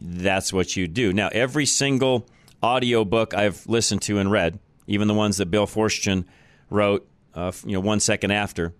[0.00, 1.12] that's what you do.
[1.12, 2.26] Now, every single
[2.62, 6.24] audio book I've listened to and read, even the ones that Bill Forstchen
[6.70, 8.74] wrote, uh, you know, one second after,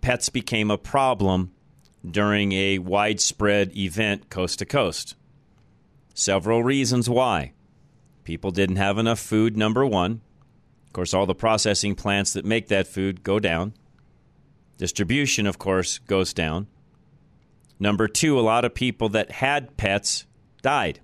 [0.00, 1.52] pets became a problem
[2.08, 5.16] during a widespread event coast to coast.
[6.14, 7.52] Several reasons why.
[8.24, 10.20] People didn't have enough food, number one.
[10.88, 13.74] Of course, all the processing plants that make that food go down.
[14.78, 16.66] Distribution, of course, goes down.
[17.78, 20.24] Number two, a lot of people that had pets
[20.62, 21.00] died.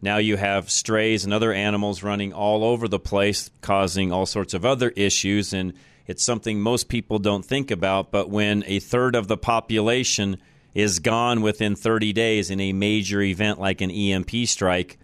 [0.00, 4.54] Now you have strays and other animals running all over the place, causing all sorts
[4.54, 5.52] of other issues.
[5.52, 5.74] And
[6.06, 8.12] it's something most people don't think about.
[8.12, 10.38] But when a third of the population
[10.74, 14.96] is gone within 30 days in a major event like an EMP strike,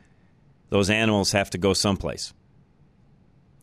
[0.71, 2.33] those animals have to go someplace.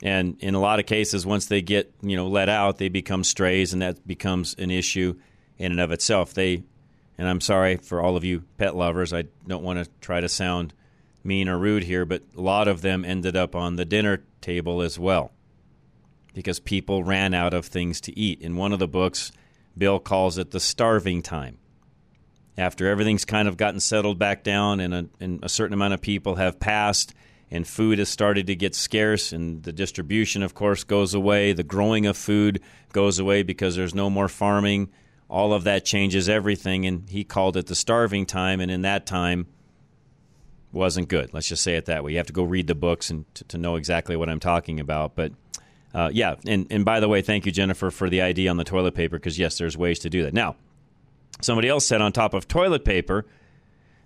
[0.03, 3.23] And in a lot of cases, once they get you know let out, they become
[3.23, 5.15] strays, and that becomes an issue
[5.57, 6.33] in and of itself.
[6.33, 6.63] They,
[7.17, 10.29] and I'm sorry for all of you pet lovers, I don't want to try to
[10.29, 10.73] sound
[11.23, 14.81] mean or rude here, but a lot of them ended up on the dinner table
[14.81, 15.31] as well
[16.33, 18.41] because people ran out of things to eat.
[18.41, 19.31] In one of the books,
[19.77, 21.57] Bill calls it the starving time.
[22.57, 26.01] After everything's kind of gotten settled back down and a, and a certain amount of
[26.01, 27.13] people have passed
[27.51, 31.63] and food has started to get scarce and the distribution of course goes away the
[31.63, 32.59] growing of food
[32.91, 34.89] goes away because there's no more farming
[35.29, 36.85] all of that changes everything.
[36.85, 38.59] And he called it the starving time.
[38.59, 39.47] And in that time,
[40.71, 41.33] wasn't good.
[41.33, 42.11] Let's just say it that way.
[42.11, 45.15] You have to go read the books and to, know exactly what I'm talking about.
[45.15, 45.31] But
[45.93, 48.65] uh, yeah, and, and by the way, thank you, Jennifer, for the idea on the
[48.65, 50.33] toilet paper, because yes, there's ways to do that.
[50.33, 50.57] Now,
[51.41, 53.25] somebody else said on top of toilet paper,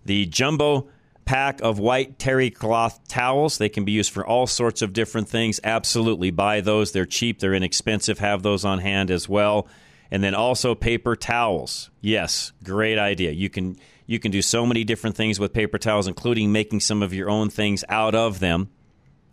[0.05, 0.87] the jumbo
[1.30, 3.59] pack of white terry cloth towels.
[3.59, 5.59] They can be used for all sorts of different things.
[5.63, 6.32] Absolutely.
[6.32, 6.91] Buy those.
[6.91, 8.17] They're cheap, they're inexpensive.
[8.17, 9.67] Have those on hand as well.
[10.09, 11.91] And then also paper towels.
[12.01, 13.30] Yes, great idea.
[13.30, 13.77] You can
[14.07, 17.30] you can do so many different things with paper towels, including making some of your
[17.30, 18.71] own things out of them,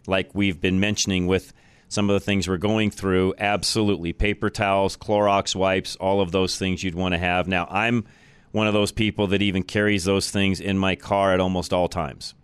[0.06, 1.54] like we've been mentioning with
[1.88, 3.32] some of the things we're going through.
[3.38, 4.12] Absolutely.
[4.12, 7.48] Paper towels, Clorox wipes, all of those things you'd want to have.
[7.48, 8.04] Now, I'm
[8.56, 11.90] one of those people that even carries those things in my car at almost all
[11.90, 12.34] times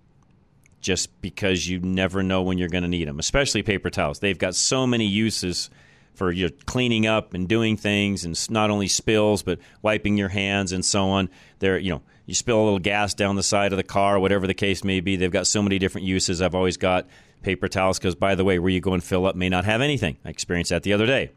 [0.82, 4.18] just because you never know when you're going to need them, especially paper towels.
[4.18, 5.70] They've got so many uses
[6.12, 10.72] for your cleaning up and doing things and not only spills but wiping your hands
[10.72, 11.30] and so on.
[11.60, 14.46] They're, you know, you spill a little gas down the side of the car, whatever
[14.46, 15.16] the case may be.
[15.16, 16.42] They've got so many different uses.
[16.42, 17.08] I've always got
[17.42, 19.80] paper towels because, by the way, where you go and fill up may not have
[19.80, 20.18] anything.
[20.26, 21.30] I experienced that the other day.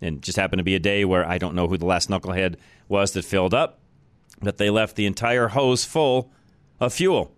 [0.00, 2.58] And just happened to be a day where I don't know who the last knucklehead
[2.88, 3.80] was that filled up,
[4.44, 6.30] but they left the entire hose full
[6.80, 7.32] of fuel,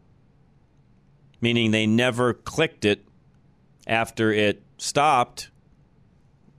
[1.40, 3.06] meaning they never clicked it
[3.86, 5.50] after it stopped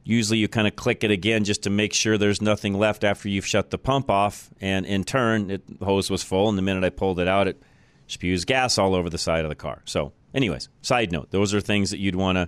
[0.08, 3.28] usually you kind of click it again just to make sure there's nothing left after
[3.28, 4.50] you've shut the pump off.
[4.62, 7.48] And in turn, it, the hose was full, and the minute I pulled it out,
[7.48, 7.62] it
[8.08, 9.82] spews gas all over the side of the car.
[9.84, 12.48] So, anyways, side note, those are things that you'd want to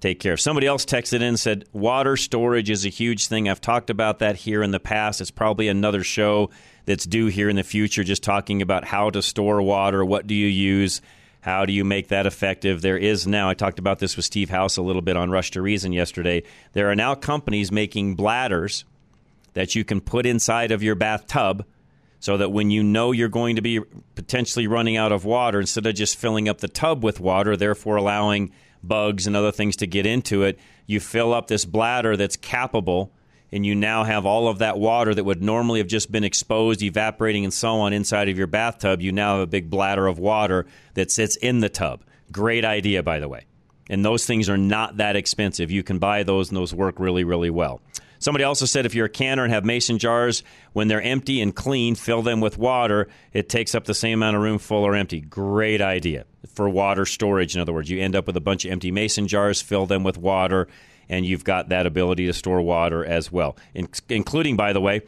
[0.00, 0.40] take care of.
[0.40, 3.48] Somebody else texted in and said water storage is a huge thing.
[3.48, 5.22] I've talked about that here in the past.
[5.22, 6.50] It's probably another show
[6.88, 10.34] that's due here in the future, just talking about how to store water, what do
[10.34, 11.02] you use
[11.40, 12.82] how do you make that effective?
[12.82, 15.52] There is now, I talked about this with Steve House a little bit on Rush
[15.52, 16.42] to Reason yesterday.
[16.72, 18.84] There are now companies making bladders
[19.52, 21.64] that you can put inside of your bathtub
[22.20, 23.80] so that when you know you're going to be
[24.14, 27.96] potentially running out of water, instead of just filling up the tub with water, therefore
[27.96, 28.50] allowing
[28.82, 33.12] bugs and other things to get into it, you fill up this bladder that's capable
[33.52, 36.82] and you now have all of that water that would normally have just been exposed,
[36.82, 39.00] evaporating, and so on inside of your bathtub.
[39.00, 42.02] You now have a big bladder of water that sits in the tub.
[42.30, 43.46] Great idea, by the way.
[43.88, 45.70] And those things are not that expensive.
[45.70, 47.80] You can buy those, and those work really, really well.
[48.20, 50.42] Somebody also said if you're a canner and have mason jars,
[50.72, 53.08] when they're empty and clean, fill them with water.
[53.32, 55.20] It takes up the same amount of room, full or empty.
[55.20, 57.54] Great idea for water storage.
[57.54, 60.02] In other words, you end up with a bunch of empty mason jars, fill them
[60.02, 60.66] with water
[61.08, 65.02] and you've got that ability to store water as well, In- including, by the way,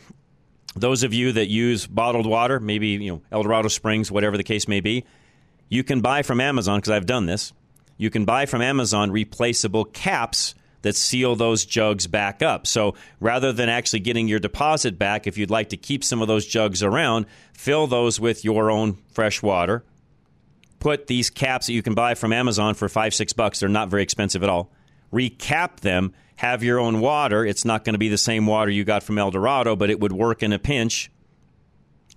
[0.76, 4.44] those of you that use bottled water, maybe you know El Dorado Springs, whatever the
[4.44, 5.04] case may be,
[5.68, 7.52] you can buy from Amazon because I've done this.
[7.96, 12.66] You can buy from Amazon replaceable caps that seal those jugs back up.
[12.66, 16.28] So rather than actually getting your deposit back, if you'd like to keep some of
[16.28, 19.84] those jugs around, fill those with your own fresh water.
[20.78, 23.60] Put these caps that you can buy from Amazon for five, six bucks.
[23.60, 24.72] They're not very expensive at all
[25.12, 27.44] recap them, have your own water.
[27.44, 30.00] It's not going to be the same water you got from El Dorado, but it
[30.00, 31.10] would work in a pinch.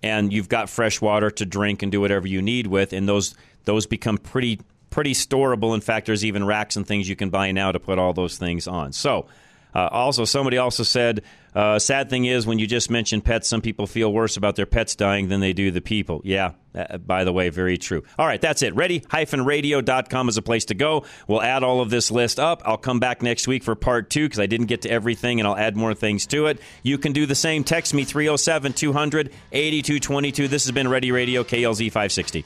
[0.01, 3.35] And you've got fresh water to drink and do whatever you need with, and those
[3.65, 5.73] those become pretty pretty storable.
[5.73, 8.37] In fact, there's even racks and things you can buy now to put all those
[8.37, 8.91] things on.
[8.91, 9.27] So
[9.73, 11.23] uh, also, somebody also said,
[11.55, 14.65] uh, sad thing is when you just mention pets, some people feel worse about their
[14.65, 16.21] pets dying than they do the people.
[16.23, 18.03] Yeah, uh, by the way, very true.
[18.17, 18.75] All right, that's it.
[18.75, 21.05] Ready-radio.com is a place to go.
[21.27, 22.61] We'll add all of this list up.
[22.65, 25.47] I'll come back next week for part two because I didn't get to everything and
[25.47, 26.59] I'll add more things to it.
[26.81, 27.63] You can do the same.
[27.63, 30.47] Text me 307 200 8222.
[30.47, 32.45] This has been Ready Radio, KLZ 560.